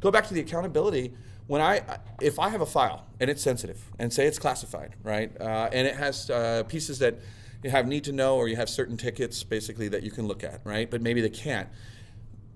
go 0.00 0.10
back 0.10 0.26
to 0.28 0.34
the 0.34 0.40
accountability 0.40 1.12
when 1.46 1.60
i 1.60 1.82
if 2.20 2.38
i 2.38 2.48
have 2.48 2.60
a 2.60 2.66
file 2.66 3.06
and 3.20 3.28
it's 3.28 3.42
sensitive 3.42 3.82
and 3.98 4.12
say 4.12 4.26
it's 4.26 4.38
classified 4.38 4.94
right 5.02 5.32
uh, 5.40 5.68
and 5.72 5.86
it 5.86 5.96
has 5.96 6.30
uh, 6.30 6.62
pieces 6.68 6.98
that 6.98 7.18
you 7.64 7.70
have 7.70 7.86
need 7.88 8.04
to 8.04 8.12
know 8.12 8.36
or 8.36 8.46
you 8.48 8.56
have 8.56 8.68
certain 8.68 8.96
tickets 8.96 9.42
basically 9.42 9.88
that 9.88 10.02
you 10.02 10.10
can 10.10 10.26
look 10.28 10.44
at 10.44 10.60
right 10.64 10.90
but 10.90 11.02
maybe 11.02 11.20
they 11.20 11.30
can't 11.30 11.68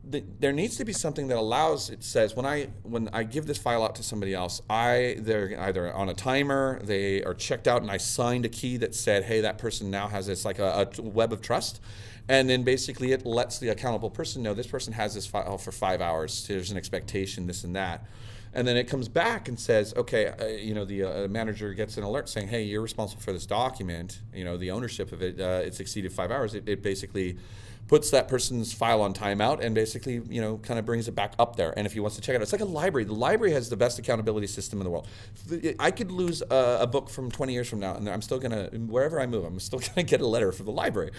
the, 0.04 0.25
there 0.40 0.52
needs 0.52 0.76
to 0.76 0.85
be 0.85 0.92
something 0.92 1.28
that 1.28 1.37
allows 1.37 1.88
it 1.88 2.02
says 2.02 2.35
when 2.35 2.45
I 2.45 2.69
when 2.83 3.09
I 3.12 3.23
give 3.23 3.47
this 3.47 3.59
file 3.59 3.85
out 3.85 3.95
to 3.97 4.02
somebody 4.02 4.35
else, 4.35 4.61
I 4.69 5.16
they're 5.19 5.59
either 5.61 5.92
on 5.92 6.09
a 6.09 6.14
timer, 6.14 6.81
they 6.83 7.23
are 7.23 7.35
checked 7.35 7.69
out, 7.69 7.83
and 7.83 7.90
I 7.90 7.99
signed 7.99 8.45
a 8.45 8.49
key 8.49 8.76
that 8.78 8.95
said, 8.95 9.25
hey, 9.25 9.42
that 9.42 9.59
person 9.59 9.90
now 9.90 10.09
has 10.09 10.26
this 10.26 10.45
like 10.45 10.59
a, 10.59 10.88
a 10.99 11.02
web 11.02 11.33
of 11.33 11.40
trust, 11.40 11.81
and 12.28 12.48
then 12.48 12.62
basically 12.62 13.12
it 13.12 13.26
lets 13.26 13.58
the 13.58 13.68
accountable 13.68 14.10
person 14.10 14.42
know 14.42 14.54
this 14.54 14.66
person 14.66 14.92
has 14.92 15.14
this 15.14 15.26
file 15.26 15.58
for 15.58 15.72
five 15.72 16.00
hours. 16.00 16.46
There's 16.46 16.70
an 16.70 16.76
expectation, 16.76 17.46
this 17.46 17.64
and 17.64 17.74
that. 17.76 18.06
And 18.54 18.68
then 18.68 18.76
it 18.76 18.84
comes 18.84 19.08
back 19.08 19.48
and 19.48 19.58
says, 19.58 19.94
okay, 19.96 20.26
uh, 20.26 20.46
you 20.46 20.74
know, 20.74 20.84
the 20.84 21.04
uh, 21.04 21.28
manager 21.28 21.72
gets 21.72 21.96
an 21.96 22.04
alert 22.04 22.28
saying, 22.28 22.48
hey, 22.48 22.62
you're 22.62 22.82
responsible 22.82 23.22
for 23.22 23.32
this 23.32 23.46
document. 23.46 24.20
You 24.34 24.44
know, 24.44 24.58
the 24.58 24.70
ownership 24.70 25.10
of 25.12 25.22
it, 25.22 25.40
uh, 25.40 25.62
it's 25.64 25.80
exceeded 25.80 26.12
five 26.12 26.30
hours. 26.30 26.54
It, 26.54 26.68
it 26.68 26.82
basically 26.82 27.38
puts 27.88 28.10
that 28.10 28.28
person's 28.28 28.72
file 28.72 29.02
on 29.02 29.12
timeout 29.12 29.60
and 29.60 29.74
basically, 29.74 30.22
you 30.28 30.40
know, 30.40 30.56
kind 30.58 30.78
of 30.78 30.86
brings 30.86 31.08
it 31.08 31.14
back 31.14 31.34
up 31.38 31.56
there. 31.56 31.74
And 31.76 31.86
if 31.86 31.92
he 31.92 32.00
wants 32.00 32.16
to 32.16 32.22
check 32.22 32.34
it 32.34 32.36
out, 32.36 32.42
it's 32.42 32.52
like 32.52 32.60
a 32.60 32.64
library. 32.64 33.04
The 33.04 33.12
library 33.12 33.52
has 33.52 33.68
the 33.68 33.76
best 33.76 33.98
accountability 33.98 34.46
system 34.46 34.80
in 34.80 34.84
the 34.84 34.90
world. 34.90 35.08
I 35.78 35.90
could 35.90 36.10
lose 36.10 36.42
a, 36.42 36.78
a 36.80 36.86
book 36.86 37.10
from 37.10 37.30
20 37.30 37.52
years 37.52 37.68
from 37.68 37.80
now, 37.80 37.94
and 37.94 38.08
I'm 38.08 38.22
still 38.22 38.38
gonna, 38.38 38.70
wherever 38.72 39.20
I 39.20 39.26
move, 39.26 39.44
I'm 39.44 39.60
still 39.60 39.78
gonna 39.94 40.04
get 40.04 40.20
a 40.20 40.26
letter 40.26 40.52
from 40.52 40.66
the 40.66 40.72
library. 40.72 41.10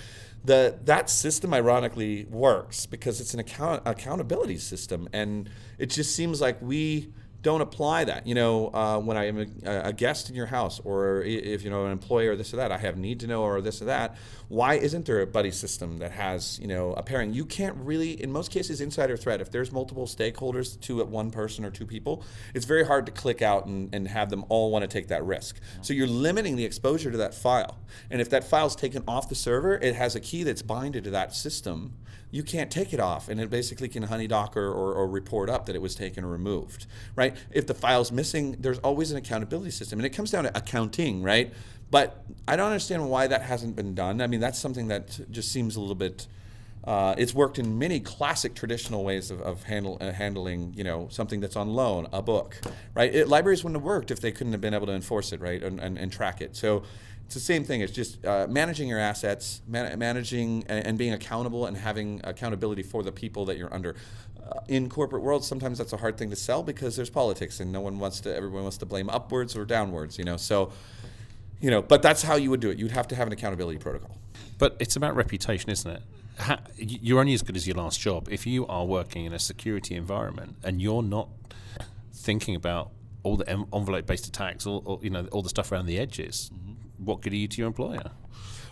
The 0.46 0.78
that 0.86 1.10
system 1.10 1.54
ironically 1.54 2.26
works 2.26 2.86
because 2.86 3.22
it's 3.22 3.34
an 3.34 3.40
account 3.40 3.84
accountability 3.86 4.58
system, 4.58 5.08
and 5.14 5.50
it 5.78 5.90
just 5.90 6.16
seems 6.16 6.42
like 6.42 6.62
we 6.62 7.14
don't 7.44 7.62
apply 7.62 8.06
that. 8.06 8.26
You 8.26 8.36
know, 8.36 8.74
uh, 8.74 9.00
when 9.00 9.18
I 9.18 9.28
am 9.28 9.38
a, 9.66 9.90
a 9.90 9.94
guest 9.94 10.30
in 10.30 10.36
your 10.36 10.46
house, 10.46 10.80
or 10.84 11.22
if 11.22 11.64
you 11.64 11.70
know 11.70 11.86
an 11.86 11.92
employee 11.92 12.28
or 12.28 12.36
this 12.36 12.54
or 12.54 12.58
that, 12.58 12.72
I 12.72 12.78
have 12.78 12.98
need 12.98 13.20
to 13.20 13.28
know 13.28 13.44
or 13.44 13.62
this 13.62 13.82
or 13.82 13.86
that. 13.86 14.16
Why 14.48 14.76
isn't 14.76 15.06
there 15.06 15.22
a 15.22 15.28
buddy 15.28 15.52
system 15.52 16.00
that 16.00 16.12
has 16.12 16.58
you 16.60 16.68
know 16.68 16.94
a 16.94 17.04
pairing? 17.04 17.34
You 17.34 17.46
can't 17.46 17.76
really, 17.78 18.12
in 18.12 18.32
most 18.32 18.50
cases, 18.50 18.80
insider 18.82 19.18
threat. 19.18 19.42
If 19.42 19.52
there's 19.52 19.72
multiple 19.72 20.08
stakeholders, 20.08 20.80
two 20.80 21.02
at 21.02 21.08
one 21.08 21.32
person 21.32 21.66
or 21.66 21.70
two 21.70 21.86
people, 21.86 22.24
it's 22.54 22.66
very 22.66 22.86
hard 22.86 23.06
to 23.08 23.12
click 23.12 23.42
out 23.42 23.66
and, 23.66 23.94
and 23.94 24.08
have 24.08 24.30
them 24.30 24.46
all 24.48 24.72
want 24.72 24.84
to 24.84 24.88
take 24.88 25.10
that 25.10 25.24
risk. 25.26 25.60
So 25.82 25.94
you're 25.94 26.08
limiting 26.08 26.56
the 26.56 26.66
exposure 26.66 27.12
to 27.12 27.18
that 27.18 27.34
file. 27.34 27.78
And 28.10 28.22
if 28.22 28.30
that 28.30 28.46
file's 28.46 28.76
taken 28.76 29.04
off 29.06 29.28
the 29.28 29.36
server, 29.36 29.76
it 29.76 29.96
has 29.96 30.16
a 30.16 30.22
key 30.22 30.44
that's 30.44 30.62
binded 30.62 31.04
to 31.04 31.12
that 31.12 31.36
system 31.36 31.94
you 32.34 32.42
can't 32.42 32.72
take 32.72 32.94
it 32.94 33.00
off 33.00 33.30
and 33.30 33.40
it 33.40 33.52
basically 33.52 33.88
can 33.88 34.02
honey 34.02 34.26
docker 34.26 34.66
or, 34.66 34.94
or 34.94 35.08
report 35.08 35.52
up 35.52 35.68
that 35.68 35.76
it 35.76 35.82
was 35.82 35.94
taken 35.94 36.26
or 36.26 36.28
removed 36.28 36.88
right 37.16 37.38
if 37.52 37.68
the 37.68 37.76
file's 37.76 38.12
missing 38.12 38.58
there's 38.60 38.80
always 38.80 39.12
an 39.12 39.18
accountability 39.18 39.70
system 39.70 40.00
and 40.00 40.06
it 40.06 40.10
comes 40.10 40.32
down 40.32 40.44
to 40.44 40.58
accounting 40.58 41.22
right 41.22 41.54
but 41.92 42.26
i 42.48 42.56
don't 42.56 42.68
understand 42.68 43.08
why 43.08 43.28
that 43.28 43.44
hasn't 43.44 43.76
been 43.76 43.94
done 43.94 44.20
i 44.20 44.26
mean 44.26 44.40
that's 44.40 44.58
something 44.58 44.88
that 44.88 45.20
just 45.30 45.52
seems 45.52 45.76
a 45.76 45.80
little 45.80 45.96
bit 45.96 46.26
uh, 46.86 47.16
it's 47.18 47.34
worked 47.34 47.60
in 47.60 47.80
many 47.80 48.00
classic 48.00 48.56
traditional 48.56 49.06
ways 49.06 49.32
of, 49.32 49.40
of 49.42 49.64
handle, 49.64 49.98
uh, 50.02 50.12
handling, 50.12 50.74
you 50.76 50.84
know, 50.84 51.08
something 51.10 51.40
that's 51.40 51.56
on 51.56 51.70
loan, 51.70 52.10
a 52.12 52.22
book, 52.22 52.60
right? 52.94 53.16
It, 53.16 53.30
libraries 53.30 53.64
wouldn't 53.64 53.78
have 53.78 53.86
worked 53.86 54.12
if 54.12 54.20
they 54.20 54.34
couldn't 54.34 54.52
have 54.52 54.60
been 54.60 54.74
able 54.74 54.88
to 54.88 54.92
enforce 54.92 55.32
it, 55.32 55.40
right, 55.40 55.64
and, 55.64 55.80
and, 55.80 55.98
and 55.98 56.12
track 56.12 56.42
it. 56.42 56.58
So 56.58 56.84
it's 57.26 57.34
the 57.36 57.40
same 57.40 57.64
thing. 57.64 57.82
It's 57.82 57.94
just 57.94 58.24
uh, 58.26 58.48
managing 58.50 58.88
your 58.88 59.00
assets, 59.00 59.62
man- 59.68 59.98
managing 59.98 60.66
and, 60.68 60.86
and 60.86 60.98
being 60.98 61.14
accountable, 61.14 61.66
and 61.66 61.78
having 61.78 62.22
accountability 62.24 62.84
for 62.84 63.04
the 63.04 63.12
people 63.12 63.46
that 63.46 63.58
you're 63.58 63.74
under. 63.74 63.96
Uh, 64.46 64.60
in 64.68 64.90
corporate 64.90 65.24
world, 65.24 65.44
sometimes 65.44 65.78
that's 65.78 65.94
a 65.94 65.98
hard 65.98 66.18
thing 66.18 66.30
to 66.30 66.36
sell 66.36 66.64
because 66.64 66.96
there's 66.96 67.10
politics, 67.10 67.60
and 67.60 67.72
no 67.72 67.82
one 67.82 67.98
wants 67.98 68.20
to. 68.22 68.36
Everyone 68.36 68.64
wants 68.64 68.78
to 68.78 68.86
blame 68.86 69.10
upwards 69.10 69.56
or 69.56 69.66
downwards, 69.66 70.18
you 70.18 70.26
know. 70.26 70.38
So, 70.38 70.72
you 71.62 71.72
know, 71.72 71.82
but 71.82 72.02
that's 72.02 72.24
how 72.24 72.36
you 72.36 72.50
would 72.50 72.60
do 72.60 72.70
it. 72.70 72.78
You'd 72.78 72.92
have 72.92 73.08
to 73.08 73.16
have 73.16 73.28
an 73.28 73.34
accountability 73.34 73.80
protocol. 73.80 74.18
But 74.58 74.76
it's 74.80 74.96
about 74.96 75.16
reputation, 75.16 75.70
isn't 75.70 75.90
it? 75.90 76.02
Y- 76.48 77.00
you're 77.02 77.20
only 77.20 77.34
as 77.34 77.42
good 77.42 77.56
as 77.56 77.66
your 77.66 77.78
last 77.78 78.00
job. 78.00 78.28
If 78.30 78.46
you 78.46 78.68
are 78.68 78.86
working 78.86 79.26
in 79.26 79.34
a 79.34 79.40
security 79.40 79.96
environment 79.96 80.58
and 80.64 80.82
you're 80.82 81.04
not 81.04 81.30
thinking 82.14 82.56
about 82.56 82.92
all 83.24 83.38
the 83.38 83.50
envelope-based 83.50 84.28
attacks, 84.28 84.66
all, 84.66 84.84
all 84.86 85.00
you 85.02 85.10
know, 85.10 85.26
all 85.32 85.42
the 85.42 85.50
stuff 85.50 85.72
around 85.72 85.86
the 85.86 85.98
edges, 85.98 86.52
what 87.06 87.22
good 87.22 87.34
are 87.34 87.38
you 87.38 87.48
to 87.48 87.58
your 87.58 87.68
employer? 87.68 88.12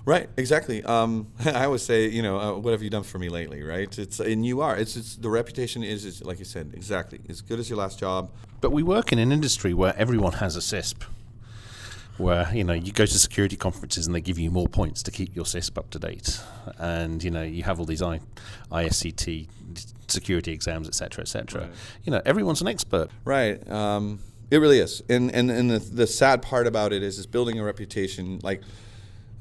Right, 0.06 0.30
exactly. 0.36 0.84
Um, 0.84 1.28
I 1.46 1.66
always 1.66 1.84
say, 1.84 2.08
you 2.08 2.22
know, 2.22 2.40
uh, 2.40 2.58
what 2.58 2.72
have 2.72 2.82
you 2.82 2.90
done 2.90 3.04
for 3.04 3.20
me 3.20 3.30
lately, 3.30 3.62
right? 3.64 3.98
It's 3.98 4.20
and 4.20 4.46
you 4.46 4.62
are. 4.62 4.76
It's, 4.76 4.96
it's 4.96 5.16
the 5.16 5.30
reputation 5.30 5.84
is, 5.84 6.06
is 6.06 6.24
like 6.24 6.40
you 6.40 6.46
said, 6.46 6.72
exactly 6.74 7.20
as 7.30 7.42
good 7.42 7.60
as 7.60 7.70
your 7.70 7.78
last 7.78 8.00
job. 8.00 8.32
But 8.62 8.72
we 8.72 8.84
work 8.84 9.12
in 9.12 9.20
an 9.20 9.32
industry 9.32 9.74
where 9.74 9.96
everyone 9.98 10.34
has 10.34 10.56
a 10.56 10.60
CISSP. 10.60 11.04
Where 12.18 12.54
you 12.54 12.64
know 12.64 12.74
you 12.74 12.92
go 12.92 13.06
to 13.06 13.20
security 13.20 13.56
conferences 13.56 14.06
and 14.06 14.16
they 14.16 14.22
give 14.22 14.38
you 14.38 14.52
more 14.52 14.68
points 14.68 15.02
to 15.04 15.12
keep 15.12 15.36
your 15.36 15.46
CISSP 15.46 15.78
up 15.78 15.90
to 15.92 16.00
date, 16.00 16.42
and 16.78 17.24
you 17.24 17.32
know 17.32 17.42
you 17.42 17.64
have 17.64 17.80
all 17.80 17.86
these 17.86 18.02
I, 18.02 18.20
ISC2 18.72 19.48
security 20.08 20.52
exams, 20.52 20.88
etc., 20.88 21.22
etc. 21.22 21.70
You 22.04 22.12
know 22.12 22.22
everyone's 22.26 22.62
an 22.62 22.68
expert. 22.68 23.10
Right. 23.24 23.68
Um, 23.70 24.20
it 24.52 24.58
really 24.58 24.80
is. 24.80 25.02
And 25.10 25.32
and 25.34 25.50
and 25.50 25.72
the, 25.72 25.80
the 25.80 26.08
sad 26.08 26.42
part 26.42 26.68
about 26.68 26.94
it 26.94 27.02
is 27.02 27.18
is 27.18 27.26
building 27.26 27.60
a 27.60 27.64
reputation 27.64 28.40
like. 28.44 28.62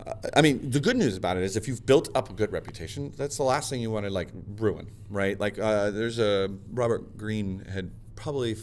uh, 0.07 0.15
I 0.35 0.41
mean, 0.41 0.71
the 0.71 0.81
good 0.81 0.97
news 0.97 1.17
about 1.17 1.37
it 1.37 1.43
is 1.43 1.57
if 1.57 1.69
you've 1.69 1.85
built 1.85 2.09
up 2.15 2.31
a 2.31 2.33
good 2.33 2.53
reputation, 2.53 3.13
that's 3.17 3.37
the 3.37 3.43
last 3.43 3.69
thing 3.69 3.83
you 3.83 3.91
want 3.91 4.07
to 4.07 4.11
like 4.11 4.29
ruin, 4.57 4.87
right? 5.11 5.39
Like, 5.39 5.59
uh, 5.59 5.91
there's 5.91 6.19
a 6.19 6.49
Robert 6.73 7.19
Greene 7.19 7.67
had 7.71 7.91
probably 8.21 8.57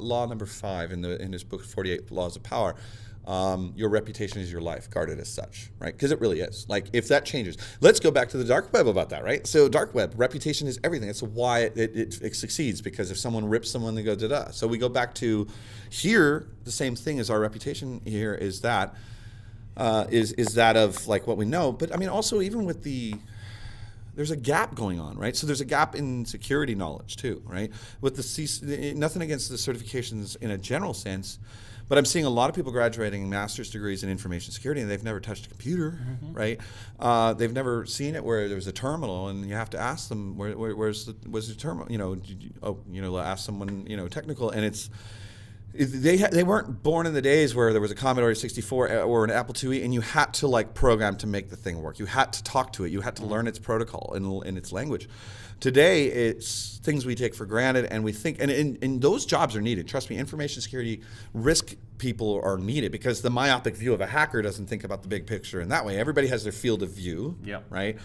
law 0.00 0.26
number 0.26 0.46
five 0.46 0.92
in 0.92 1.00
the 1.00 1.20
in 1.22 1.32
his 1.32 1.44
book 1.44 1.64
Forty 1.64 1.92
Eight 1.92 2.10
Laws 2.10 2.36
of 2.36 2.42
Power. 2.42 2.74
Um, 3.26 3.72
your 3.74 3.88
reputation 3.88 4.40
is 4.40 4.52
your 4.52 4.60
life. 4.60 4.88
guarded 4.88 5.18
as 5.18 5.28
such, 5.28 5.70
right? 5.80 5.92
Because 5.92 6.12
it 6.12 6.20
really 6.20 6.40
is. 6.40 6.64
Like, 6.68 6.86
if 6.92 7.08
that 7.08 7.24
changes, 7.24 7.56
let's 7.80 7.98
go 7.98 8.12
back 8.12 8.28
to 8.28 8.36
the 8.36 8.44
dark 8.44 8.72
web 8.72 8.86
about 8.86 9.10
that, 9.10 9.24
right? 9.24 9.44
So, 9.44 9.68
dark 9.68 9.92
web 9.94 10.14
reputation 10.16 10.68
is 10.68 10.78
everything. 10.84 11.08
That's 11.08 11.24
why 11.24 11.60
it, 11.62 11.76
it, 11.76 11.96
it, 11.96 12.22
it 12.22 12.36
succeeds 12.36 12.80
because 12.80 13.10
if 13.10 13.18
someone 13.18 13.48
rips 13.48 13.68
someone, 13.68 13.96
they 13.96 14.04
go 14.04 14.14
da 14.14 14.28
da. 14.28 14.50
So 14.52 14.68
we 14.68 14.78
go 14.78 14.88
back 14.88 15.12
to 15.16 15.48
here. 15.90 16.46
The 16.62 16.70
same 16.70 16.94
thing 16.94 17.18
as 17.18 17.28
our 17.28 17.40
reputation 17.40 18.00
here 18.04 18.34
is 18.34 18.60
that 18.60 18.94
uh, 19.76 20.06
is 20.08 20.32
is 20.32 20.54
that 20.54 20.76
of 20.76 21.06
like 21.08 21.26
what 21.26 21.36
we 21.36 21.46
know. 21.46 21.72
But 21.72 21.92
I 21.92 21.96
mean, 21.96 22.08
also 22.08 22.40
even 22.40 22.64
with 22.64 22.84
the 22.84 23.14
there's 24.16 24.30
a 24.30 24.36
gap 24.36 24.74
going 24.74 24.98
on, 24.98 25.16
right? 25.16 25.36
So 25.36 25.46
there's 25.46 25.60
a 25.60 25.66
gap 25.66 25.94
in 25.94 26.24
security 26.24 26.74
knowledge 26.74 27.16
too, 27.16 27.42
right? 27.44 27.70
With 28.00 28.16
the 28.16 28.22
C- 28.22 28.94
nothing 28.94 29.22
against 29.22 29.50
the 29.50 29.56
certifications 29.56 30.36
in 30.40 30.50
a 30.50 30.58
general 30.58 30.94
sense, 30.94 31.38
but 31.88 31.98
I'm 31.98 32.04
seeing 32.04 32.24
a 32.24 32.30
lot 32.30 32.48
of 32.48 32.56
people 32.56 32.72
graduating 32.72 33.28
master's 33.30 33.70
degrees 33.70 34.02
in 34.02 34.10
information 34.10 34.52
security 34.52 34.80
and 34.80 34.90
they've 34.90 35.04
never 35.04 35.20
touched 35.20 35.46
a 35.46 35.48
computer, 35.48 36.00
mm-hmm. 36.02 36.32
right? 36.32 36.60
Uh, 36.98 37.34
they've 37.34 37.52
never 37.52 37.86
seen 37.86 38.16
it 38.16 38.24
where 38.24 38.48
there's 38.48 38.66
a 38.66 38.72
terminal 38.72 39.28
and 39.28 39.46
you 39.46 39.54
have 39.54 39.70
to 39.70 39.78
ask 39.78 40.08
them 40.08 40.36
where, 40.36 40.56
where, 40.56 40.74
where's 40.74 41.04
the 41.04 41.14
where's 41.28 41.48
the 41.48 41.54
terminal? 41.54 41.90
You 41.92 41.98
know, 41.98 42.14
you, 42.14 42.50
oh, 42.62 42.78
you 42.90 43.02
know, 43.02 43.18
ask 43.18 43.44
someone 43.44 43.86
you 43.86 43.96
know 43.96 44.08
technical 44.08 44.50
and 44.50 44.64
it's 44.64 44.90
they 45.78 46.16
they 46.16 46.42
weren't 46.42 46.82
born 46.82 47.06
in 47.06 47.14
the 47.14 47.22
days 47.22 47.54
where 47.54 47.72
there 47.72 47.80
was 47.80 47.90
a 47.90 47.94
Commodore 47.94 48.34
64 48.34 48.90
uh, 48.90 48.96
or 49.00 49.24
an 49.24 49.30
Apple 49.30 49.54
IIe, 49.54 49.84
and 49.84 49.92
you 49.92 50.00
had 50.00 50.34
to 50.34 50.46
like 50.46 50.74
program 50.74 51.16
to 51.18 51.26
make 51.26 51.50
the 51.50 51.56
thing 51.56 51.82
work. 51.82 51.98
You 51.98 52.06
had 52.06 52.32
to 52.34 52.42
talk 52.42 52.72
to 52.74 52.84
it. 52.84 52.92
You 52.92 53.00
had 53.00 53.16
to 53.16 53.26
learn 53.26 53.46
its 53.46 53.58
protocol 53.58 54.12
and 54.14 54.44
in 54.44 54.56
its 54.56 54.72
language. 54.72 55.08
Today, 55.58 56.06
it's 56.06 56.78
things 56.82 57.06
we 57.06 57.14
take 57.14 57.34
for 57.34 57.46
granted, 57.46 57.86
and 57.86 58.04
we 58.04 58.12
think, 58.12 58.36
and, 58.40 58.50
and, 58.50 58.78
and 58.82 59.00
those 59.00 59.24
jobs 59.24 59.56
are 59.56 59.62
needed. 59.62 59.88
Trust 59.88 60.10
me, 60.10 60.18
information 60.18 60.60
security 60.60 61.00
risk 61.32 61.74
people 61.96 62.42
are 62.44 62.58
needed 62.58 62.92
because 62.92 63.22
the 63.22 63.30
myopic 63.30 63.74
view 63.74 63.94
of 63.94 64.02
a 64.02 64.06
hacker 64.06 64.42
doesn't 64.42 64.66
think 64.66 64.84
about 64.84 65.00
the 65.02 65.08
big 65.08 65.26
picture 65.26 65.62
in 65.62 65.70
that 65.70 65.86
way. 65.86 65.98
Everybody 65.98 66.26
has 66.26 66.42
their 66.42 66.52
field 66.52 66.82
of 66.82 66.90
view, 66.90 67.38
yep. 67.42 67.64
right? 67.70 67.96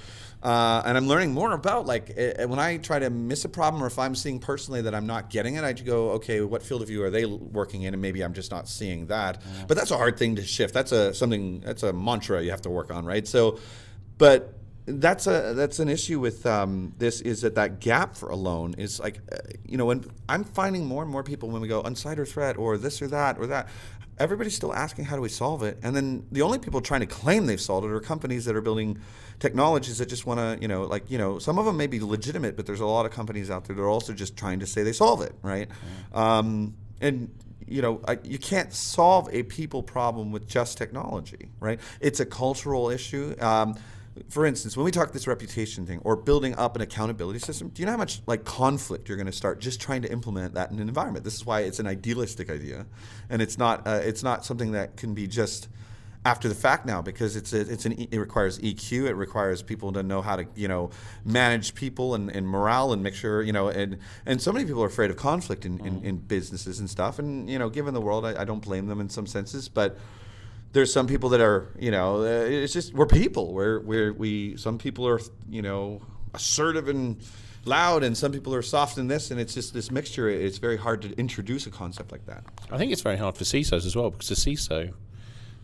Uh, 0.44 0.82
and 0.86 0.98
I'm 0.98 1.08
learning 1.08 1.34
more 1.34 1.52
about 1.54 1.86
like 1.86 2.18
uh, 2.18 2.48
when 2.48 2.58
I 2.58 2.78
try 2.78 2.98
to 2.98 3.12
miss 3.12 3.46
a 3.46 3.50
problem 3.50 3.84
or 3.84 3.88
if 3.88 4.00
I'm 4.00 4.16
seeing 4.16 4.40
personally 4.40 4.82
that 4.82 4.96
I'm 4.96 5.06
not 5.06 5.30
getting 5.30 5.56
it, 5.56 5.64
I 5.64 5.74
go, 5.74 6.12
okay, 6.12 6.42
what 6.42 6.64
field 6.64 6.82
of 6.82 6.88
view 6.88 7.04
are 7.04 7.12
they 7.12 7.26
working 7.26 7.84
in, 7.84 7.94
and 7.94 8.02
maybe 8.02 8.24
I'm 8.24 8.34
just 8.34 8.50
not 8.50 8.68
seeing 8.68 9.06
that. 9.08 9.42
Yeah. 9.44 9.64
But 9.68 9.78
that's 9.78 9.92
a 9.92 9.98
hard 9.98 10.18
thing 10.18 10.38
to 10.38 10.44
shift. 10.44 10.74
That's 10.74 10.92
a 10.92 11.14
something. 11.14 11.62
That's 11.62 11.84
a 11.84 11.94
mantra 11.94 12.42
you 12.42 12.50
have 12.50 12.64
to 12.64 12.72
work 12.72 12.92
on, 12.92 13.06
right? 13.06 13.28
So, 13.28 13.60
but 14.18 14.58
that's 14.86 15.28
a 15.28 15.54
that's 15.56 15.80
an 15.80 15.90
issue 15.90 16.20
with 16.20 16.46
um, 16.46 16.94
this 16.98 17.22
is 17.22 17.42
that 17.42 17.56
that 17.56 17.80
gap 17.80 18.16
for 18.16 18.30
alone 18.30 18.74
is 18.78 19.00
like 19.00 19.20
uh, 19.32 19.38
you 19.66 19.78
know 19.78 19.86
when 19.86 20.06
I'm 20.28 20.44
finding 20.44 20.86
more 20.86 21.04
and 21.04 21.12
more 21.12 21.24
people 21.24 21.50
when 21.50 21.62
we 21.62 21.68
go 21.68 21.82
insider 21.82 22.26
threat 22.26 22.58
or 22.58 22.78
this 22.78 23.02
or 23.02 23.08
that 23.08 23.38
or 23.38 23.48
that 23.48 23.70
everybody's 24.22 24.56
still 24.56 24.74
asking 24.74 25.06
how 25.06 25.16
do 25.16 25.22
we 25.22 25.30
solve 25.30 25.64
it 25.64 25.78
and 25.84 25.96
then 25.96 26.26
the 26.32 26.42
only 26.42 26.60
people 26.60 26.80
trying 26.82 27.02
to 27.02 27.06
claim 27.06 27.46
they've 27.46 27.62
solved 27.62 27.86
it 27.86 27.92
are 27.92 28.00
companies 28.00 28.46
that 28.46 28.56
are 28.56 28.62
building 28.62 28.98
technologies 29.40 29.98
that 29.98 30.08
just 30.08 30.26
want 30.26 30.40
to 30.40 30.58
you 30.62 30.68
know 30.68 30.84
like 30.84 31.10
you 31.10 31.18
know 31.18 31.40
some 31.40 31.58
of 31.58 31.66
them 31.66 31.76
may 31.76 31.88
be 31.88 32.00
legitimate 32.00 32.56
but 32.56 32.66
there's 32.66 32.80
a 32.80 32.86
lot 32.86 33.06
of 33.06 33.12
companies 33.12 33.50
out 33.50 33.66
there 33.66 33.76
that 33.76 33.82
are 33.82 33.90
also 33.90 34.14
just 34.14 34.38
trying 34.38 34.60
to 34.60 34.68
say 34.68 34.84
they 34.84 34.94
solve 34.94 35.22
it 35.22 35.34
right 35.42 35.70
um, 36.14 36.76
and 37.02 37.30
you 37.72 37.82
know, 37.82 38.02
I, 38.06 38.20
you 38.24 38.38
can't 38.38 38.74
solve 38.74 39.30
a 39.32 39.44
people 39.44 39.82
problem 39.82 40.32
with 40.32 40.48
just 40.48 40.78
technology, 40.78 41.50
right? 41.62 41.80
It's 42.02 42.20
a 42.20 42.26
cultural 42.26 42.90
issue. 42.90 43.34
Um, 43.40 43.78
for 44.30 44.46
instance, 44.46 44.76
when 44.76 44.84
we 44.84 44.92
talk 44.92 45.14
this 45.14 45.28
reputation 45.28 45.86
thing 45.86 46.00
or 46.04 46.16
building 46.16 46.56
up 46.56 46.76
an 46.76 46.82
accountability 46.82 47.40
system, 47.40 47.70
do 47.70 47.82
you 47.82 47.86
know 47.86 47.94
how 47.94 47.98
much 47.98 48.22
like 48.28 48.44
conflict 48.44 49.08
you're 49.08 49.18
going 49.18 49.26
to 49.26 49.32
start 49.32 49.60
just 49.60 49.80
trying 49.80 50.02
to 50.02 50.12
implement 50.12 50.54
that 50.56 50.72
in 50.72 50.80
an 50.80 50.88
environment? 50.88 51.24
This 51.24 51.36
is 51.36 51.46
why 51.46 51.62
it's 51.62 51.80
an 51.80 51.88
idealistic 51.88 52.50
idea, 52.50 52.86
and 53.30 53.42
it's 53.42 53.58
not 53.58 53.88
uh, 53.88 54.02
it's 54.04 54.24
not 54.24 54.44
something 54.46 54.74
that 54.74 54.98
can 54.98 55.14
be 55.14 55.28
just 55.28 55.70
after 56.24 56.48
the 56.48 56.56
fact 56.56 56.86
now 56.86 57.02
because 57.02 57.36
it's 57.36 57.54
a, 57.54 57.62
it's 57.62 57.86
an 57.86 57.94
it 58.12 58.18
requires 58.18 58.60
EQ. 58.60 59.08
It 59.08 59.14
requires 59.14 59.62
people 59.62 59.94
to 59.94 60.04
know 60.04 60.22
how 60.22 60.36
to 60.36 60.46
you 60.56 60.68
know 60.68 60.90
manage 61.24 61.74
people 61.74 62.14
and, 62.14 62.30
and 62.30 62.46
morale 62.48 62.92
and 62.94 63.02
make 63.02 63.16
sure 63.16 63.42
you 63.42 63.54
know 63.54 63.70
and 63.70 63.98
and 64.26 64.42
so 64.42 64.52
many 64.52 64.66
people 64.66 64.84
are 64.84 64.88
afraid 64.88 65.10
of 65.10 65.16
conflict 65.16 65.66
in, 65.66 65.80
in, 65.86 66.04
in 66.04 66.18
businesses 66.18 66.80
and 66.80 66.90
stuff. 66.90 67.18
And 67.18 67.50
you 67.50 67.58
know, 67.58 67.70
given 67.70 67.94
the 67.94 68.02
world, 68.02 68.26
I, 68.26 68.42
I 68.42 68.46
don't 68.46 68.62
blame 68.62 68.88
them 68.88 69.00
in 69.00 69.10
some 69.10 69.26
senses, 69.26 69.70
but 69.70 69.98
there's 70.74 70.92
some 70.92 71.08
people 71.08 71.30
that 71.30 71.42
are, 71.42 71.68
you 71.78 71.92
know, 71.92 72.22
uh, 72.22 72.46
it's 72.46 72.74
just 72.74 72.94
we're 72.94 73.06
people. 73.06 73.54
We're 73.54 73.80
we're 73.80 74.14
we 74.14 74.58
some 74.58 74.78
people 74.78 75.08
are, 75.08 75.20
you 75.50 75.62
know, 75.62 76.02
assertive 76.34 76.88
and 76.88 77.22
loud, 77.66 78.04
and 78.04 78.18
some 78.18 78.32
people 78.32 78.56
are 78.56 78.62
soft 78.62 78.98
in 78.98 79.08
this, 79.08 79.32
and 79.32 79.40
it's 79.40 79.54
just 79.54 79.74
this 79.74 79.92
mixture. 79.92 80.30
It's 80.30 80.58
very 80.58 80.78
hard 80.78 81.02
to 81.04 81.18
introduce 81.20 81.68
a 81.68 81.72
concept 81.72 82.12
like 82.12 82.26
that. 82.26 82.44
I 82.72 82.78
think 82.78 82.92
it's 82.92 83.02
very 83.02 83.18
hard 83.18 83.38
for 83.38 83.44
CISOs 83.44 83.86
as 83.86 83.96
well 83.96 84.12
because 84.12 84.30
the 84.30 84.36
CISO 84.36 84.94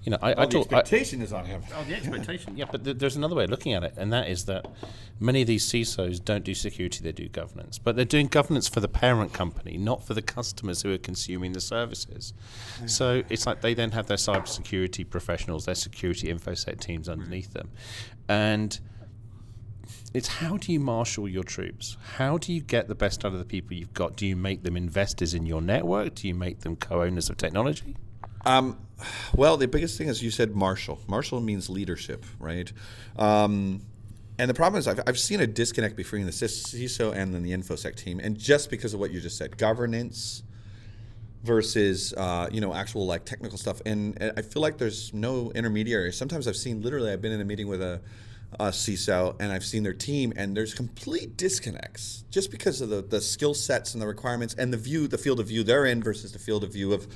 you 0.07 0.11
know, 0.11 0.19
I, 0.21 0.31
oh, 0.35 0.43
I 0.43 0.45
the 0.45 0.59
expectation 0.59 1.19
I, 1.19 1.23
is 1.25 1.33
on 1.33 1.43
him. 1.43 1.61
Oh, 1.75 1.83
the 1.83 1.95
expectation. 1.95 2.55
yeah, 2.55 2.63
but 2.71 2.85
th- 2.85 2.97
there's 2.97 3.17
another 3.17 3.35
way 3.35 3.43
of 3.43 3.49
looking 3.49 3.73
at 3.73 3.83
it, 3.83 3.93
and 3.97 4.13
that 4.13 4.29
is 4.29 4.45
that 4.45 4.65
many 5.19 5.41
of 5.41 5.47
these 5.47 5.65
CISOs 5.69 6.23
don't 6.23 6.45
do 6.45 6.53
security; 6.53 7.03
they 7.03 7.11
do 7.11 7.27
governance. 7.27 7.77
But 7.77 7.97
they're 7.97 8.05
doing 8.05 8.27
governance 8.27 8.69
for 8.69 8.79
the 8.79 8.87
parent 8.87 9.33
company, 9.33 9.77
not 9.77 10.07
for 10.07 10.13
the 10.13 10.21
customers 10.21 10.81
who 10.81 10.93
are 10.93 10.97
consuming 10.97 11.51
the 11.51 11.59
services. 11.59 12.33
Yeah. 12.79 12.87
So 12.87 13.23
it's 13.27 13.45
like 13.45 13.59
they 13.59 13.73
then 13.73 13.91
have 13.91 14.07
their 14.07 14.15
cybersecurity 14.15 15.09
professionals, 15.09 15.65
their 15.65 15.75
security 15.75 16.33
infosec 16.33 16.79
teams 16.79 17.09
underneath 17.09 17.51
them, 17.51 17.69
and 18.29 18.79
it's 20.13 20.29
how 20.29 20.55
do 20.55 20.71
you 20.71 20.79
marshal 20.79 21.27
your 21.27 21.43
troops? 21.43 21.97
How 22.15 22.37
do 22.37 22.53
you 22.53 22.61
get 22.61 22.87
the 22.87 22.95
best 22.95 23.25
out 23.25 23.33
of 23.33 23.39
the 23.39 23.45
people 23.45 23.75
you've 23.75 23.93
got? 23.93 24.15
Do 24.15 24.25
you 24.25 24.37
make 24.37 24.63
them 24.63 24.77
investors 24.77 25.33
in 25.33 25.45
your 25.45 25.61
network? 25.61 26.15
Do 26.15 26.29
you 26.29 26.33
make 26.33 26.61
them 26.61 26.77
co-owners 26.77 27.29
of 27.29 27.35
technology? 27.35 27.97
Um, 28.45 28.77
well, 29.35 29.57
the 29.57 29.67
biggest 29.67 29.97
thing 29.97 30.07
is 30.07 30.23
you 30.23 30.31
said 30.31 30.55
marshal. 30.55 30.99
Marshal 31.07 31.39
means 31.41 31.69
leadership, 31.69 32.25
right? 32.39 32.71
Um, 33.17 33.81
and 34.39 34.49
the 34.49 34.53
problem 34.53 34.79
is, 34.79 34.87
I've, 34.87 34.99
I've 35.07 35.19
seen 35.19 35.41
a 35.41 35.47
disconnect 35.47 35.95
between 35.95 36.25
the 36.25 36.31
CISO 36.31 37.15
and 37.15 37.33
then 37.33 37.43
the 37.43 37.51
InfoSec 37.51 37.95
team, 37.95 38.19
and 38.19 38.37
just 38.37 38.69
because 38.69 38.93
of 38.93 38.99
what 38.99 39.11
you 39.11 39.19
just 39.19 39.37
said, 39.37 39.57
governance 39.57 40.43
versus 41.43 42.13
uh, 42.13 42.47
you 42.51 42.61
know 42.61 42.73
actual 42.73 43.05
like 43.05 43.25
technical 43.25 43.57
stuff, 43.57 43.81
and, 43.85 44.17
and 44.21 44.33
I 44.37 44.41
feel 44.41 44.61
like 44.61 44.77
there's 44.77 45.13
no 45.13 45.51
intermediary. 45.53 46.13
Sometimes 46.13 46.47
I've 46.47 46.55
seen 46.55 46.81
literally, 46.81 47.11
I've 47.11 47.21
been 47.21 47.31
in 47.31 47.41
a 47.41 47.45
meeting 47.45 47.67
with 47.67 47.81
a 47.81 48.01
uh, 48.59 48.71
CISO, 48.71 49.35
and 49.39 49.51
I've 49.51 49.65
seen 49.65 49.83
their 49.83 49.93
team, 49.93 50.33
and 50.35 50.55
there's 50.55 50.73
complete 50.73 51.35
disconnects 51.35 52.23
just 52.29 52.51
because 52.51 52.81
of 52.81 52.89
the, 52.89 53.01
the 53.01 53.21
skill 53.21 53.53
sets 53.53 53.93
and 53.93 54.01
the 54.01 54.07
requirements 54.07 54.53
and 54.53 54.71
the 54.71 54.77
view, 54.77 55.07
the 55.07 55.17
field 55.17 55.39
of 55.39 55.47
view 55.47 55.63
they're 55.63 55.85
in 55.85 56.01
versus 56.01 56.31
the 56.31 56.39
field 56.39 56.63
of 56.63 56.73
view 56.73 56.93
of 56.93 57.07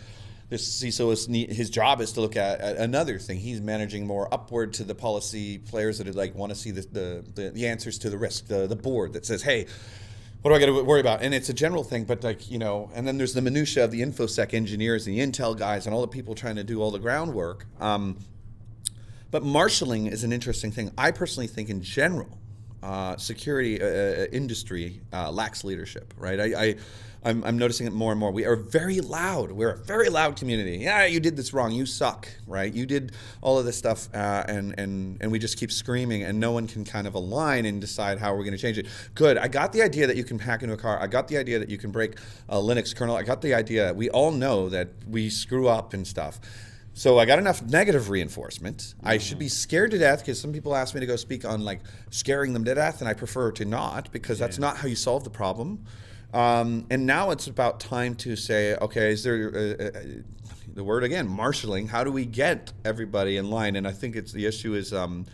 this 0.51 0.83
CISO 0.83 1.13
is 1.13 1.55
his 1.55 1.69
job 1.69 2.01
is 2.01 2.11
to 2.11 2.19
look 2.19 2.35
at, 2.35 2.59
at, 2.59 2.75
another 2.75 3.17
thing. 3.17 3.39
He's 3.39 3.61
managing 3.61 4.05
more 4.05 4.31
upward 4.33 4.73
to 4.73 4.83
the 4.83 4.93
policy 4.93 5.59
players 5.59 5.97
that 5.99 6.13
like 6.13 6.35
want 6.35 6.51
to 6.51 6.57
see 6.57 6.71
the, 6.71 6.81
the, 6.81 7.25
the, 7.35 7.49
the, 7.51 7.67
answers 7.67 7.97
to 7.99 8.09
the 8.09 8.17
risk, 8.17 8.47
the, 8.47 8.67
the 8.67 8.75
board 8.75 9.13
that 9.13 9.25
says, 9.25 9.41
hey, 9.41 9.65
what 10.41 10.51
do 10.51 10.55
I 10.55 10.59
got 10.59 10.65
to 10.65 10.83
worry 10.83 10.99
about? 10.99 11.21
And 11.21 11.33
it's 11.33 11.47
a 11.47 11.53
general 11.53 11.85
thing, 11.85 12.03
but 12.03 12.21
like, 12.21 12.51
you 12.51 12.59
know, 12.59 12.91
and 12.93 13.07
then 13.07 13.17
there's 13.17 13.33
the 13.33 13.41
minutia 13.41 13.85
of 13.85 13.91
the 13.91 14.01
InfoSec 14.01 14.53
engineers, 14.53 15.07
and 15.07 15.15
the 15.15 15.25
Intel 15.25 15.57
guys, 15.57 15.85
and 15.85 15.95
all 15.95 16.01
the 16.01 16.09
people 16.09 16.35
trying 16.35 16.57
to 16.57 16.65
do 16.65 16.81
all 16.81 16.91
the 16.91 16.99
groundwork. 16.99 17.65
Um, 17.79 18.17
but 19.29 19.43
marshaling 19.43 20.07
is 20.07 20.25
an 20.25 20.33
interesting 20.33 20.73
thing. 20.73 20.91
I 20.97 21.11
personally 21.11 21.47
think 21.47 21.69
in 21.69 21.81
general, 21.81 22.40
uh, 22.83 23.17
security 23.17 23.81
uh, 23.81 23.85
uh 23.85 24.25
industry 24.31 25.01
uh, 25.13 25.31
lacks 25.31 25.63
leadership, 25.63 26.13
right? 26.17 26.39
I, 26.39 26.63
I 26.63 26.75
I'm, 27.23 27.43
I'm 27.43 27.57
noticing 27.57 27.85
it 27.85 27.93
more 27.93 28.11
and 28.11 28.19
more. 28.19 28.31
We 28.31 28.45
are 28.45 28.55
very 28.55 28.99
loud. 28.99 29.51
We're 29.51 29.71
a 29.71 29.77
very 29.77 30.09
loud 30.09 30.37
community. 30.37 30.77
Yeah, 30.77 31.05
you 31.05 31.19
did 31.19 31.37
this 31.37 31.53
wrong. 31.53 31.71
You 31.71 31.85
suck, 31.85 32.27
right? 32.47 32.73
You 32.73 32.85
did 32.87 33.11
all 33.41 33.59
of 33.59 33.65
this 33.65 33.77
stuff, 33.77 34.09
uh, 34.13 34.43
and 34.47 34.77
and 34.79 35.17
and 35.21 35.31
we 35.31 35.37
just 35.37 35.57
keep 35.57 35.71
screaming, 35.71 36.23
and 36.23 36.39
no 36.39 36.51
one 36.51 36.67
can 36.67 36.83
kind 36.83 37.05
of 37.05 37.13
align 37.13 37.65
and 37.65 37.79
decide 37.79 38.17
how 38.17 38.33
we're 38.33 38.43
going 38.43 38.55
to 38.55 38.61
change 38.61 38.79
it. 38.79 38.87
Good. 39.13 39.37
I 39.37 39.47
got 39.47 39.71
the 39.71 39.83
idea 39.83 40.07
that 40.07 40.17
you 40.17 40.23
can 40.23 40.39
hack 40.39 40.63
into 40.63 40.73
a 40.73 40.77
car. 40.77 40.99
I 40.99 41.07
got 41.07 41.27
the 41.27 41.37
idea 41.37 41.59
that 41.59 41.69
you 41.69 41.77
can 41.77 41.91
break 41.91 42.17
a 42.49 42.55
Linux 42.55 42.95
kernel. 42.95 43.15
I 43.15 43.23
got 43.23 43.41
the 43.41 43.53
idea. 43.53 43.93
We 43.93 44.09
all 44.09 44.31
know 44.31 44.69
that 44.69 44.89
we 45.07 45.29
screw 45.29 45.67
up 45.67 45.93
and 45.93 46.07
stuff. 46.07 46.39
So 47.01 47.17
I 47.17 47.25
got 47.25 47.39
enough 47.39 47.63
negative 47.63 48.11
reinforcement. 48.11 48.93
I 49.03 49.17
should 49.17 49.39
be 49.39 49.49
scared 49.49 49.89
to 49.89 49.97
death 49.97 50.19
because 50.19 50.39
some 50.39 50.53
people 50.53 50.75
ask 50.75 50.93
me 50.93 50.99
to 50.99 51.07
go 51.07 51.15
speak 51.15 51.45
on 51.45 51.65
like 51.65 51.79
scaring 52.11 52.53
them 52.53 52.63
to 52.65 52.75
death, 52.75 52.99
and 53.01 53.09
I 53.09 53.15
prefer 53.15 53.51
to 53.53 53.65
not 53.65 54.11
because 54.11 54.37
that's 54.37 54.59
not 54.59 54.77
how 54.77 54.87
you 54.87 54.95
solve 54.95 55.23
the 55.23 55.31
problem. 55.31 55.83
Um, 56.31 56.85
and 56.91 57.07
now 57.07 57.31
it's 57.31 57.47
about 57.47 57.79
time 57.79 58.13
to 58.17 58.35
say, 58.35 58.75
okay, 58.75 59.13
is 59.13 59.23
there 59.23 59.51
uh, 59.51 59.83
uh, 59.83 60.01
the 60.75 60.83
word 60.83 61.03
again, 61.03 61.27
marshaling? 61.27 61.87
How 61.87 62.03
do 62.03 62.11
we 62.11 62.23
get 62.23 62.71
everybody 62.85 63.37
in 63.37 63.49
line? 63.49 63.77
And 63.77 63.87
I 63.87 63.93
think 63.93 64.15
it's 64.15 64.31
the 64.31 64.45
issue 64.45 64.75
is 64.75 64.93
um, 64.93 65.25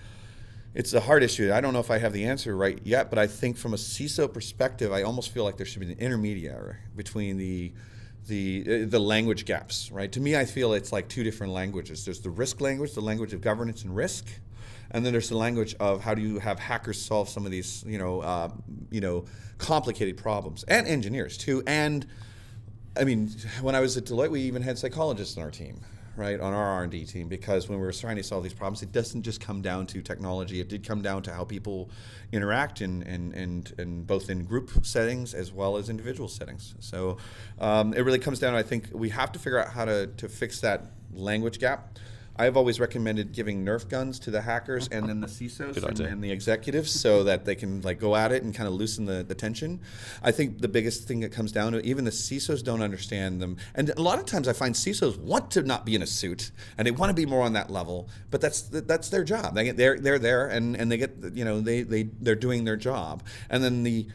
it's 0.73 0.93
a 0.93 1.01
hard 1.01 1.21
issue. 1.21 1.51
I 1.51 1.59
don't 1.59 1.73
know 1.73 1.81
if 1.81 1.91
I 1.91 1.97
have 1.97 2.13
the 2.13 2.23
answer 2.27 2.55
right 2.55 2.79
yet, 2.85 3.09
but 3.09 3.19
I 3.19 3.27
think 3.27 3.57
from 3.57 3.73
a 3.73 3.77
CISO 3.77 4.33
perspective, 4.33 4.93
I 4.93 5.01
almost 5.01 5.33
feel 5.33 5.43
like 5.43 5.57
there 5.57 5.65
should 5.65 5.81
be 5.81 5.91
an 5.91 5.99
intermediary 5.99 6.77
between 6.95 7.35
the 7.35 7.73
the 8.27 8.63
uh, 8.67 8.85
the 8.87 8.99
language 8.99 9.45
gaps, 9.45 9.91
right? 9.91 10.11
To 10.11 10.19
me, 10.19 10.35
I 10.35 10.45
feel 10.45 10.73
it's 10.73 10.91
like 10.91 11.07
two 11.07 11.23
different 11.23 11.53
languages. 11.53 12.05
There's 12.05 12.19
the 12.19 12.29
risk 12.29 12.61
language, 12.61 12.93
the 12.93 13.01
language 13.01 13.33
of 13.33 13.41
governance 13.41 13.83
and 13.83 13.95
risk, 13.95 14.27
and 14.91 15.05
then 15.05 15.13
there's 15.13 15.29
the 15.29 15.37
language 15.37 15.75
of 15.79 16.01
how 16.01 16.13
do 16.13 16.21
you 16.21 16.39
have 16.39 16.59
hackers 16.59 17.01
solve 17.01 17.29
some 17.29 17.45
of 17.45 17.51
these, 17.51 17.83
you 17.87 17.97
know, 17.97 18.21
uh, 18.21 18.49
you 18.91 19.01
know, 19.01 19.25
complicated 19.57 20.17
problems, 20.17 20.63
and 20.63 20.87
engineers 20.87 21.37
too. 21.37 21.63
And 21.65 22.05
I 22.95 23.03
mean, 23.03 23.29
when 23.61 23.75
I 23.75 23.79
was 23.79 23.97
at 23.97 24.05
Deloitte, 24.05 24.31
we 24.31 24.41
even 24.41 24.61
had 24.61 24.77
psychologists 24.77 25.37
on 25.37 25.43
our 25.43 25.51
team, 25.51 25.81
right, 26.17 26.39
on 26.39 26.53
our 26.53 26.67
R&D 26.67 27.05
team, 27.05 27.27
because 27.27 27.69
when 27.69 27.79
we 27.79 27.85
were 27.85 27.93
trying 27.93 28.15
to 28.17 28.23
solve 28.23 28.43
these 28.43 28.53
problems, 28.53 28.81
it 28.81 28.91
doesn't 28.91 29.21
just 29.21 29.39
come 29.39 29.61
down 29.61 29.85
to 29.87 30.01
technology. 30.01 30.59
It 30.59 30.67
did 30.67 30.85
come 30.85 31.01
down 31.01 31.21
to 31.23 31.33
how 31.33 31.43
people 31.43 31.89
interact 32.31 32.81
and 32.81 33.03
and 33.03 33.33
and, 33.33 33.73
and 33.77 34.07
both 34.07 34.29
in 34.29 34.43
group 34.43 34.85
settings 34.85 35.33
as 35.33 35.53
well 35.53 35.77
as 35.77 35.89
individual 35.89 36.27
settings. 36.27 36.75
So 36.79 37.17
um, 37.59 37.93
it 37.93 38.01
really 38.01 38.19
comes 38.19 38.39
down. 38.39 38.55
I 38.55 38.63
think 38.63 38.89
we 38.91 39.09
have 39.09 39.31
to 39.33 39.39
figure 39.39 39.59
out 39.59 39.69
how 39.69 39.85
to 39.85 40.07
to 40.07 40.27
fix 40.27 40.59
that 40.61 40.85
language 41.13 41.59
gap. 41.59 41.97
I've 42.39 42.55
always 42.55 42.79
recommended 42.79 43.33
giving 43.33 43.65
Nerf 43.65 43.89
guns 43.89 44.19
to 44.19 44.31
the 44.31 44.41
hackers 44.41 44.87
and 44.89 45.09
then 45.09 45.21
the 45.21 45.27
CISOs 45.27 45.83
and, 45.83 45.99
and 45.99 46.23
the 46.23 46.31
executives 46.31 46.91
so 46.91 47.23
that 47.23 47.45
they 47.45 47.55
can 47.55 47.81
like 47.81 47.99
go 47.99 48.15
at 48.15 48.31
it 48.31 48.43
and 48.43 48.53
kind 48.53 48.67
of 48.67 48.73
loosen 48.73 49.05
the, 49.05 49.23
the 49.23 49.35
tension. 49.35 49.79
I 50.21 50.31
think 50.31 50.61
the 50.61 50.67
biggest 50.67 51.07
thing 51.07 51.21
that 51.21 51.31
comes 51.31 51.51
down 51.51 51.71
to 51.73 51.85
even 51.85 52.05
the 52.05 52.11
CISOs 52.11 52.63
don't 52.63 52.81
understand 52.81 53.41
them, 53.41 53.57
and 53.75 53.89
a 53.89 54.01
lot 54.01 54.19
of 54.19 54.25
times 54.25 54.47
I 54.47 54.53
find 54.53 54.75
CISOs 54.75 55.17
want 55.17 55.51
to 55.51 55.63
not 55.63 55.85
be 55.85 55.95
in 55.95 56.01
a 56.01 56.07
suit 56.07 56.51
and 56.77 56.85
they 56.85 56.91
want 56.91 57.09
to 57.09 57.15
be 57.15 57.25
more 57.25 57.41
on 57.41 57.53
that 57.53 57.69
level, 57.69 58.09
but 58.29 58.41
that's 58.41 58.61
that's 58.61 59.09
their 59.09 59.23
job. 59.23 59.55
They 59.55 59.65
get, 59.65 59.77
they're 59.77 59.99
they're 59.99 60.19
there 60.19 60.47
and, 60.47 60.75
and 60.75 60.91
they 60.91 60.97
get 60.97 61.15
you 61.33 61.45
know 61.45 61.59
they 61.59 61.81
they 61.81 62.03
they're 62.21 62.35
doing 62.35 62.63
their 62.63 62.77
job, 62.77 63.23
and 63.49 63.63
then 63.63 63.83
the 63.83 64.07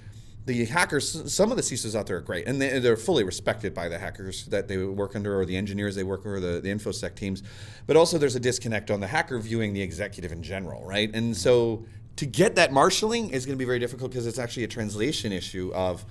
the 0.44 0.64
hackers, 0.64 1.32
some 1.32 1.50
of 1.50 1.56
the 1.56 1.62
CISOs 1.62 1.94
out 1.94 2.06
there 2.06 2.16
are 2.16 2.20
great, 2.20 2.46
and 2.46 2.60
they, 2.60 2.78
they're 2.80 2.96
fully 2.96 3.22
respected 3.22 3.72
by 3.74 3.88
the 3.88 3.98
hackers 3.98 4.46
that 4.46 4.66
they 4.66 4.76
work 4.76 5.14
under, 5.14 5.38
or 5.38 5.46
the 5.46 5.56
engineers 5.56 5.94
they 5.94 6.02
work 6.02 6.24
with, 6.24 6.34
or 6.34 6.40
the, 6.40 6.60
the 6.60 6.68
infosec 6.68 7.14
teams. 7.14 7.42
But 7.86 7.96
also, 7.96 8.18
there's 8.18 8.34
a 8.34 8.40
disconnect 8.40 8.90
on 8.90 9.00
the 9.00 9.06
hacker 9.06 9.38
viewing 9.38 9.72
the 9.72 9.82
executive 9.82 10.32
in 10.32 10.42
general, 10.42 10.84
right? 10.84 11.14
And 11.14 11.36
so, 11.36 11.84
to 12.16 12.26
get 12.26 12.56
that 12.56 12.72
marshaling 12.72 13.30
is 13.30 13.46
going 13.46 13.56
to 13.56 13.58
be 13.58 13.64
very 13.64 13.78
difficult 13.78 14.10
because 14.10 14.26
it's 14.26 14.38
actually 14.38 14.64
a 14.64 14.68
translation 14.68 15.32
issue 15.32 15.70
of 15.74 16.04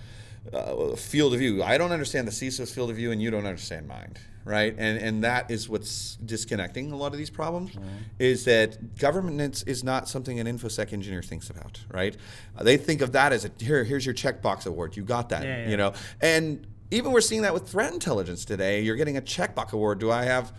uh, 0.54 0.96
field 0.96 1.34
of 1.34 1.40
view. 1.40 1.62
I 1.62 1.78
don't 1.78 1.92
understand 1.92 2.28
the 2.28 2.32
CISO's 2.32 2.74
field 2.74 2.90
of 2.90 2.96
view, 2.96 3.12
and 3.12 3.22
you 3.22 3.32
don't 3.32 3.46
understand 3.46 3.88
mine, 3.88 4.16
right? 4.46 4.74
And 4.78 4.98
and 4.98 5.24
that 5.24 5.52
is 5.52 5.70
what's 5.70 6.16
disconnecting 6.18 6.92
a 6.92 6.96
lot 6.96 7.12
of 7.12 7.18
these 7.18 7.30
problems. 7.30 7.72
Is 8.20 8.46
that 8.46 8.98
governance 8.98 9.64
is 9.64 9.84
not 9.84 10.08
something 10.08 10.40
an 10.40 10.48
infosec 10.48 10.94
engineer 10.94 11.22
thinks 11.22 11.50
about, 11.50 11.82
right? 11.90 12.16
Uh, 12.58 12.64
they 12.64 12.78
think 12.78 13.02
of 13.02 13.12
that 13.14 13.34
as 13.34 13.46
a 13.46 13.52
here. 13.60 13.84
Here's 13.84 14.06
your 14.06 14.16
checkbox 14.16 14.66
award. 14.66 14.98
You 14.98 15.04
got 15.04 15.30
that, 15.30 15.44
Yeah, 15.44 15.64
yeah. 15.64 15.70
you 15.70 15.78
know. 15.78 15.94
And 16.22 16.68
even 16.92 17.12
we're 17.12 17.22
seeing 17.22 17.44
that 17.44 17.54
with 17.54 17.70
threat 17.70 17.94
intelligence 17.94 18.46
today. 18.46 18.82
You're 18.82 18.98
getting 18.98 19.18
a 19.18 19.22
checkbox 19.22 19.72
award. 19.74 20.00
Do 20.00 20.12
I 20.12 20.24
have 20.24 20.54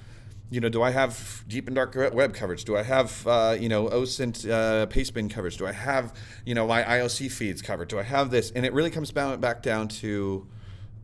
you 0.53 0.61
know, 0.61 0.69
do 0.69 0.83
I 0.83 0.91
have 0.91 1.45
deep 1.49 1.67
and 1.67 1.75
dark 1.75 1.95
web 1.95 2.35
coverage? 2.35 2.65
Do 2.65 2.77
I 2.77 2.83
have, 2.83 3.27
uh, 3.27 3.57
you 3.59 3.71
know, 3.71 3.89
OSINT 3.89 4.45
uh, 4.51 4.87
pastebin 4.87 5.31
coverage? 5.31 5.57
Do 5.57 5.67
I 5.67 5.73
have, 5.73 6.13
you 6.45 6.55
know, 6.55 6.67
my 6.67 6.83
IOC 6.83 7.33
feeds 7.33 7.63
covered? 7.63 7.89
Do 7.89 7.99
I 7.99 8.03
have 8.03 8.31
this? 8.31 8.51
And 8.51 8.67
it 8.67 8.75
really 8.75 8.91
comes 8.91 9.11
back 9.11 9.63
down 9.63 9.89
to 9.89 10.47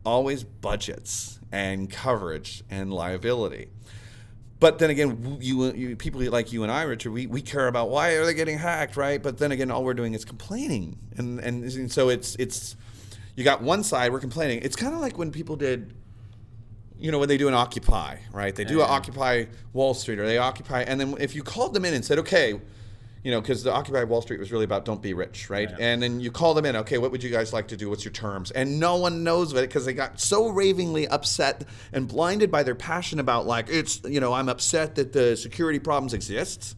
always 0.09 0.43
budgets 0.43 1.39
and 1.51 1.89
coverage 1.89 2.63
and 2.69 2.93
liability. 2.93 3.69
But 4.59 4.79
then 4.79 4.89
again, 4.89 5.37
you, 5.39 5.71
you 5.73 5.95
people 5.95 6.21
like 6.21 6.51
you 6.51 6.63
and 6.63 6.71
I, 6.71 6.83
Richard, 6.83 7.11
we, 7.11 7.27
we 7.27 7.41
care 7.41 7.67
about 7.67 7.89
why 7.89 8.11
are 8.11 8.25
they 8.25 8.33
getting 8.33 8.57
hacked, 8.57 8.97
right? 8.97 9.23
But 9.23 9.37
then 9.37 9.53
again, 9.53 9.71
all 9.71 9.85
we're 9.85 9.93
doing 9.93 10.13
is 10.13 10.25
complaining, 10.25 10.97
and 11.15 11.39
and, 11.39 11.63
and 11.63 11.89
so 11.89 12.09
it's 12.09 12.35
it's 12.35 12.75
you 13.37 13.45
got 13.45 13.61
one 13.61 13.83
side 13.83 14.11
we're 14.11 14.19
complaining. 14.19 14.59
It's 14.61 14.75
kind 14.75 14.93
of 14.93 14.99
like 14.99 15.17
when 15.17 15.31
people 15.31 15.55
did 15.55 15.93
you 16.99 17.11
know, 17.11 17.19
when 17.19 17.29
they 17.29 17.37
do 17.37 17.47
an 17.47 17.53
Occupy, 17.53 18.17
right? 18.33 18.53
They 18.53 18.65
do 18.65 18.81
an 18.81 18.87
Occupy 18.89 19.45
Wall 19.71 19.93
Street 19.93 20.19
or 20.19 20.25
they 20.25 20.37
Occupy, 20.37 20.81
and 20.81 20.99
then 20.99 21.15
if 21.17 21.33
you 21.33 21.43
called 21.43 21.73
them 21.73 21.85
in 21.85 21.93
and 21.93 22.03
said, 22.03 22.19
okay, 22.19 22.59
you 23.23 23.31
know, 23.31 23.41
because 23.41 23.63
the 23.63 23.73
Occupy 23.73 24.03
Wall 24.05 24.21
Street 24.21 24.39
was 24.39 24.51
really 24.51 24.63
about 24.63 24.85
don't 24.85 25.01
be 25.01 25.13
rich, 25.13 25.49
right? 25.49 25.69
And 25.79 26.01
then 26.01 26.19
you 26.21 26.31
call 26.31 26.53
them 26.53 26.65
in, 26.65 26.75
okay, 26.77 26.97
what 26.97 27.11
would 27.11 27.21
you 27.21 27.29
guys 27.29 27.51
like 27.51 27.67
to 27.69 27.77
do? 27.77 27.89
What's 27.89 28.05
your 28.05 28.13
terms? 28.13 28.51
And 28.51 28.79
no 28.79 28.95
one 28.95 29.23
knows 29.23 29.51
of 29.51 29.57
it 29.57 29.61
because 29.61 29.85
they 29.85 29.93
got 29.93 30.21
so 30.21 30.49
ravingly 30.49 31.07
upset 31.07 31.65
and 31.91 32.07
blinded 32.07 32.49
by 32.49 32.63
their 32.63 32.75
passion 32.75 33.19
about, 33.19 33.45
like, 33.45 33.67
it's, 33.69 34.01
you 34.05 34.21
know, 34.21 34.31
I'm 34.31 34.47
upset 34.47 34.95
that 34.95 35.11
the 35.11 35.35
security 35.35 35.79
problems 35.79 36.13
exist. 36.13 36.77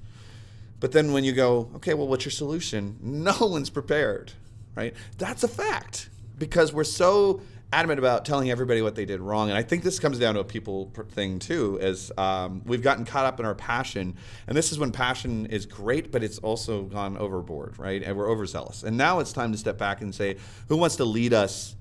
But 0.80 0.93
then 0.93 1.13
when 1.13 1.23
you 1.23 1.32
go, 1.32 1.69
okay, 1.75 1.93
well, 1.93 2.08
what's 2.08 2.25
your 2.25 2.32
solution? 2.32 2.97
No 3.04 3.38
one's 3.39 3.69
prepared, 3.69 4.34
right? 4.75 4.95
That's 5.19 5.43
a 5.43 5.47
fact 5.47 6.10
because 6.39 6.73
we're 6.73 6.84
so 6.84 7.41
adamant 7.73 7.99
about 7.99 8.25
telling 8.25 8.51
everybody 8.51 8.81
what 8.81 8.95
they 8.95 9.05
did 9.05 9.21
wrong. 9.21 9.49
And 9.49 9.57
I 9.57 9.63
think 9.63 9.84
this 9.84 9.99
comes 9.99 10.19
down 10.19 10.36
to 10.36 10.41
a 10.41 10.43
people 10.43 10.91
thing 11.12 11.39
too, 11.39 11.77
is 11.81 12.12
um, 12.17 12.62
we've 12.65 12.81
gotten 12.81 13.05
caught 13.05 13.25
up 13.25 13.39
in 13.39 13.45
our 13.45 13.55
passion. 13.55 14.15
And 14.47 14.57
this 14.57 14.71
is 14.71 14.79
when 14.79 14.91
passion 14.91 15.45
is 15.47 15.65
great, 15.65 16.12
but 16.12 16.23
it's 16.23 16.39
also 16.39 16.84
gone 16.84 17.17
overboard, 17.17 17.79
right? 17.79 18.03
And 18.03 18.17
we're 18.17 18.29
overzealous. 18.29 18.84
And 18.84 18.97
now 18.97 19.19
it's 19.19 19.31
time 19.31 19.51
to 19.51 19.57
step 19.57 19.77
back 19.77 20.01
and 20.01 20.13
say, 20.13 20.38
who 20.67 20.77
wants 20.77 20.97
to 20.97 21.05
lead 21.05 21.34
us? 21.34 21.75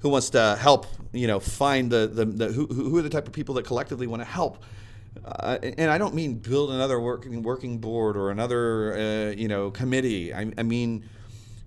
Who 0.00 0.08
wants 0.08 0.30
to 0.30 0.56
help? 0.60 0.86
You 1.12 1.26
know, 1.26 1.40
find 1.40 1.90
the 1.90 2.06
the, 2.06 2.24
the 2.24 2.48
who, 2.48 2.66
who 2.66 2.98
are 2.98 3.02
the 3.02 3.08
type 3.08 3.26
of 3.26 3.32
people 3.32 3.54
that 3.54 3.64
collectively 3.64 4.06
want 4.06 4.20
to 4.20 4.26
help 4.28 4.62
uh, 5.24 5.58
and 5.62 5.90
I 5.90 5.98
don't 5.98 6.14
mean 6.14 6.34
build 6.34 6.70
another 6.70 7.00
working 7.00 7.42
working 7.42 7.78
board 7.78 8.16
or 8.16 8.30
another 8.30 8.94
uh, 8.94 9.30
you 9.30 9.48
know 9.48 9.70
committee. 9.70 10.34
I, 10.34 10.52
I 10.58 10.62
mean 10.62 11.04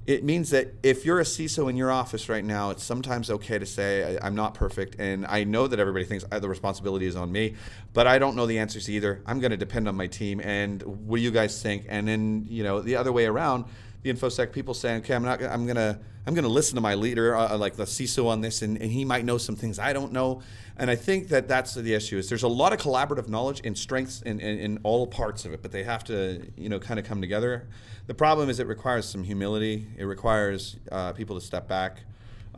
it 0.06 0.24
means 0.24 0.50
that 0.50 0.74
if 0.82 1.06
you're 1.06 1.20
a 1.20 1.24
CISO 1.24 1.70
in 1.70 1.78
your 1.78 1.92
office 1.92 2.30
right 2.30 2.44
now, 2.44 2.72
it's 2.72 2.84
sometimes 2.84 3.30
okay 3.30 3.60
to 3.60 3.66
say 3.66 4.18
I, 4.18 4.26
I'm 4.26 4.36
not 4.36 4.54
perfect, 4.54 5.00
and 5.00 5.26
I 5.26 5.44
know 5.44 5.68
that 5.68 5.80
everybody 5.80 6.06
thinks 6.06 6.26
uh, 6.32 6.40
the 6.40 6.50
responsibility 6.50 7.06
is 7.06 7.16
on 7.16 7.32
me, 7.32 7.56
but 7.94 8.08
I 8.08 8.18
don't 8.18 8.36
know 8.36 8.46
the 8.46 8.60
answers 8.60 8.90
either. 8.90 9.22
I'm 9.26 9.40
going 9.40 9.52
to 9.52 9.58
depend 9.58 9.88
on 9.88 9.96
my 9.96 10.08
team, 10.08 10.40
and 10.40 10.82
what 10.82 11.18
do 11.18 11.24
you 11.24 11.32
guys 11.32 11.62
think? 11.62 11.86
And 11.90 12.08
then 12.08 12.48
you 12.50 12.64
know 12.64 12.82
the 12.82 12.96
other 12.96 13.12
way 13.12 13.26
around, 13.26 13.66
the 14.02 14.14
infosec 14.14 14.52
people 14.52 14.74
saying, 14.74 15.02
okay, 15.02 15.14
I'm 15.14 15.24
not, 15.24 15.42
I'm 15.44 15.68
gonna, 15.68 16.00
I'm 16.26 16.34
gonna 16.34 16.48
listen 16.48 16.76
to 16.76 16.82
my 16.82 16.96
leader, 16.96 17.36
uh, 17.36 17.58
like 17.58 17.76
the 17.76 17.84
CISO 17.84 18.28
on 18.28 18.42
this, 18.42 18.62
and, 18.62 18.82
and 18.82 18.92
he 18.92 19.04
might 19.04 19.26
know 19.26 19.38
some 19.38 19.56
things 19.56 19.80
I 19.80 19.94
don't 19.94 20.14
know. 20.14 20.42
And 20.78 20.90
I 20.90 20.96
think 20.96 21.28
that 21.30 21.48
that's 21.48 21.74
the 21.74 21.94
issue. 21.94 22.18
Is 22.18 22.30
there's 22.30 22.44
a 22.44 22.48
lot 22.48 22.72
of 22.72 22.80
collaborative 22.80 23.28
knowledge 23.28 23.62
and 23.66 23.78
strengths 23.78 24.22
in, 24.22 24.40
in, 24.40 24.60
in 24.60 24.80
all 24.84 25.08
parts 25.08 25.44
of 25.46 25.54
it, 25.54 25.62
but 25.62 25.72
they 25.72 25.84
have 25.84 26.04
to, 26.06 26.50
you 26.56 26.70
know, 26.70 26.80
kind 26.80 27.00
of 27.00 27.06
come 27.06 27.20
together. 27.20 27.68
The 28.08 28.14
problem 28.14 28.50
is 28.50 28.60
it 28.60 28.68
requires 28.68 29.08
some 29.08 29.24
humility. 29.24 29.88
It 29.98 30.06
requires 30.06 30.78
uh, 30.92 31.14
people 31.14 31.38
to 31.38 31.46
step 31.46 31.68
back. 31.68 32.00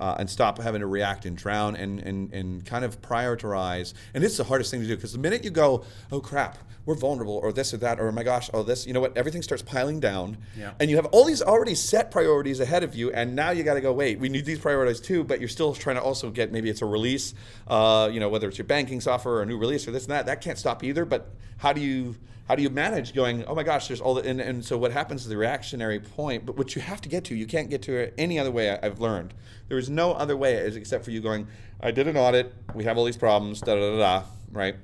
Uh, 0.02 0.16
and 0.18 0.28
stop 0.28 0.58
having 0.58 0.82
to 0.82 0.88
react 0.88 1.28
and 1.28 1.38
drown 1.38 1.76
and, 1.76 2.00
and, 2.00 2.34
and 2.34 2.66
kind 2.66 2.84
of 2.84 3.00
prioritize. 3.04 3.94
And 4.16 4.24
it's 4.24 4.36
the 4.36 4.44
hardest 4.44 4.72
thing 4.72 4.82
to 4.82 4.88
do 4.88 4.96
because 4.96 5.14
the 5.14 5.20
minute 5.20 5.44
you 5.44 5.52
go, 5.52 5.86
oh 6.12 6.20
crap, 6.20 6.58
we're 6.88 6.96
vulnerable, 6.96 7.36
or 7.36 7.54
this 7.54 7.72
or 7.72 7.78
that, 7.78 8.00
or 8.00 8.12
my 8.12 8.24
gosh, 8.24 8.50
oh 8.52 8.64
this, 8.64 8.88
you 8.88 8.94
know 8.94 9.00
what, 9.00 9.16
everything 9.16 9.44
starts 9.44 9.62
piling 9.62 10.00
down. 10.00 10.38
Yeah. 10.58 10.72
And 10.80 10.90
you 10.90 10.96
have 10.96 11.06
all 11.08 11.24
these 11.24 11.44
already 11.44 11.76
set 11.76 12.10
priorities 12.10 12.60
ahead 12.60 12.84
of 12.84 12.96
you, 12.96 13.12
and 13.12 13.36
now 13.36 13.52
you 13.52 13.64
got 13.64 13.76
to 13.76 13.82
go, 13.82 13.94
wait, 13.94 14.20
we 14.20 14.28
need 14.28 14.46
these 14.46 14.58
priorities 14.58 15.00
too, 15.00 15.24
but 15.24 15.40
you're 15.40 15.50
still 15.50 15.76
trying 15.76 15.98
to 15.98 16.02
also 16.02 16.32
get 16.32 16.52
maybe 16.52 16.72
it's 16.72 16.82
a 16.82 16.88
release, 16.88 17.36
uh, 17.68 18.10
you 18.12 18.20
know, 18.20 18.30
whether 18.30 18.48
it's 18.48 18.58
your 18.58 18.66
banking 18.66 19.02
software 19.02 19.36
or 19.36 19.42
a 19.44 19.46
new 19.46 19.60
release 19.60 19.88
or 19.88 19.92
this 19.92 20.06
and 20.06 20.12
that, 20.14 20.26
that 20.26 20.42
can't 20.42 20.58
stop 20.58 20.84
either. 20.84 21.06
But 21.06 21.30
how 21.58 21.74
do 21.74 21.82
you 21.82 22.16
how 22.52 22.56
do 22.56 22.64
you 22.64 22.70
manage 22.70 23.14
going 23.14 23.46
oh 23.46 23.56
my 23.56 23.64
gosh 23.64 23.88
there's 23.88 24.02
all 24.02 24.14
the 24.14 24.28
and, 24.28 24.42
and 24.42 24.66
so 24.66 24.78
what 24.78 24.92
happens 24.92 25.22
is 25.22 25.30
the 25.30 25.38
reactionary 25.38 26.02
point 26.02 26.46
but 26.46 26.58
what 26.58 26.76
you 26.76 26.82
have 26.82 27.00
to 27.00 27.08
get 27.08 27.24
to 27.24 27.34
you 27.34 27.48
can't 27.48 27.70
get 27.70 27.82
to 27.82 27.96
it 27.96 28.14
any 28.18 28.38
other 28.38 28.52
way 28.52 28.70
I- 28.70 28.80
i've 28.86 29.00
learned. 29.00 29.34
There 29.70 29.78
is 29.78 29.90
no 29.90 30.12
other 30.12 30.36
way 30.36 30.58
except 30.58 31.06
for 31.06 31.12
you 31.12 31.22
going 31.22 31.48
i 31.80 31.92
did 31.92 32.10
an 32.10 32.18
audit 32.18 32.54
we 32.76 32.84
have 32.84 32.98
all 32.98 33.06
these 33.06 33.16
problems 33.16 33.62
da 33.62 33.76
da 33.76 33.80
da 33.80 33.98
da 33.98 34.24
right? 34.52 34.76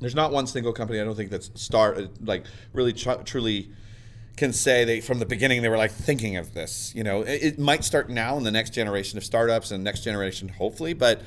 There's 0.00 0.14
not 0.14 0.32
one 0.32 0.46
single 0.46 0.72
company 0.72 1.00
i 1.02 1.04
don't 1.04 1.14
think 1.14 1.30
that's 1.30 1.50
start 1.54 2.24
like 2.26 2.46
really 2.72 2.94
tr- 2.94 3.22
truly 3.26 3.70
can 4.38 4.54
say 4.54 4.86
they 4.86 5.02
from 5.02 5.18
the 5.18 5.26
beginning 5.26 5.60
they 5.60 5.68
were 5.68 5.76
like 5.76 5.92
thinking 5.92 6.38
of 6.38 6.54
this 6.54 6.94
you 6.94 7.04
know? 7.04 7.20
It, 7.20 7.42
it 7.42 7.58
might 7.58 7.84
start 7.84 8.08
now 8.08 8.38
in 8.38 8.44
the 8.44 8.50
next 8.50 8.70
generation 8.70 9.18
of 9.18 9.24
startups 9.24 9.70
and 9.70 9.84
next 9.84 10.00
generation 10.02 10.48
hopefully 10.48 10.94
but 10.94 11.20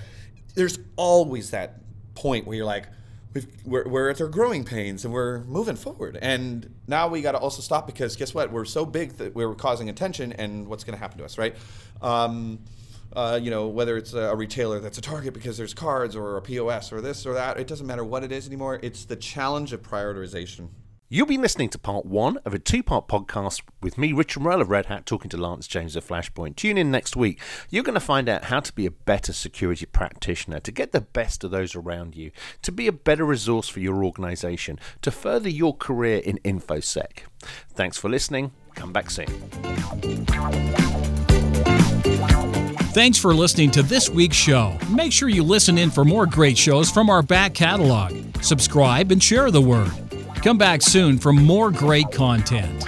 there's 0.55 0.79
always 0.95 1.51
that 1.51 1.75
point 2.15 2.47
where 2.47 2.57
you're 2.57 2.65
like 2.65 2.87
we're, 3.65 3.87
we're 3.87 4.09
at 4.09 4.21
our 4.21 4.27
growing 4.27 4.63
pains 4.63 5.05
and 5.05 5.13
we're 5.13 5.43
moving 5.43 5.75
forward. 5.75 6.17
And 6.21 6.73
now 6.87 7.07
we 7.07 7.21
got 7.21 7.33
to 7.33 7.37
also 7.37 7.61
stop 7.61 7.85
because 7.85 8.15
guess 8.15 8.33
what? 8.33 8.51
We're 8.51 8.65
so 8.65 8.85
big 8.85 9.13
that 9.13 9.35
we're 9.35 9.53
causing 9.55 9.89
attention 9.89 10.33
and 10.33 10.67
what's 10.67 10.83
going 10.83 10.95
to 10.95 10.99
happen 10.99 11.17
to 11.19 11.25
us 11.25 11.37
right? 11.37 11.55
Um, 12.01 12.59
uh, 13.15 13.39
you 13.41 13.49
know 13.49 13.67
whether 13.67 13.95
it's 13.95 14.13
a 14.13 14.35
retailer 14.35 14.79
that's 14.79 14.97
a 14.97 15.01
target 15.01 15.33
because 15.33 15.57
there's 15.57 15.73
cards 15.73 16.15
or 16.15 16.35
a 16.35 16.41
pos 16.41 16.91
or 16.91 16.99
this 16.99 17.25
or 17.25 17.33
that 17.33 17.57
it 17.57 17.65
doesn't 17.65 17.87
matter 17.87 18.03
what 18.03 18.23
it 18.23 18.31
is 18.31 18.47
anymore. 18.47 18.79
It's 18.81 19.05
the 19.05 19.15
challenge 19.15 19.71
of 19.73 19.81
prioritization 19.81 20.69
You'll 21.07 21.27
be 21.27 21.37
listening 21.37 21.69
to 21.69 21.77
part 21.77 22.07
one 22.07 22.37
of 22.45 22.55
a 22.55 22.59
two 22.59 22.81
part 22.81 23.07
podcast 23.07 23.61
with 23.79 23.95
me, 23.95 24.11
Richard 24.11 24.41
Morrell 24.41 24.61
of 24.61 24.71
Red 24.71 24.87
Hat, 24.87 25.05
talking 25.05 25.29
to 25.29 25.37
Lance 25.37 25.67
James 25.67 25.95
of 25.95 26.03
Flashpoint. 26.03 26.55
Tune 26.55 26.79
in 26.79 26.89
next 26.89 27.15
week. 27.15 27.39
You're 27.69 27.83
going 27.83 27.93
to 27.93 27.99
find 27.99 28.27
out 28.27 28.45
how 28.45 28.59
to 28.61 28.73
be 28.73 28.87
a 28.87 28.91
better 28.91 29.31
security 29.31 29.85
practitioner, 29.85 30.59
to 30.61 30.71
get 30.71 30.93
the 30.93 31.01
best 31.01 31.43
of 31.43 31.51
those 31.51 31.75
around 31.75 32.15
you, 32.15 32.31
to 32.63 32.71
be 32.71 32.87
a 32.87 32.91
better 32.91 33.23
resource 33.23 33.69
for 33.69 33.81
your 33.81 34.03
organization, 34.03 34.79
to 35.03 35.11
further 35.11 35.47
your 35.47 35.77
career 35.77 36.17
in 36.17 36.39
InfoSec. 36.39 37.19
Thanks 37.69 37.99
for 37.99 38.09
listening. 38.09 38.51
Come 38.73 38.91
back 38.91 39.11
soon. 39.11 39.27
Thanks 42.95 43.19
for 43.19 43.31
listening 43.35 43.69
to 43.71 43.83
this 43.83 44.09
week's 44.09 44.37
show. 44.37 44.75
Make 44.89 45.11
sure 45.11 45.29
you 45.29 45.43
listen 45.43 45.77
in 45.77 45.91
for 45.91 46.03
more 46.03 46.25
great 46.25 46.57
shows 46.57 46.89
from 46.89 47.11
our 47.11 47.21
back 47.21 47.53
catalog. 47.53 48.15
Subscribe 48.41 49.11
and 49.11 49.21
share 49.21 49.51
the 49.51 49.61
word. 49.61 50.04
Come 50.45 50.59
back 50.59 50.83
soon 50.83 51.17
for 51.17 51.33
more 51.33 51.71
great 51.71 52.11
content. 52.11 52.83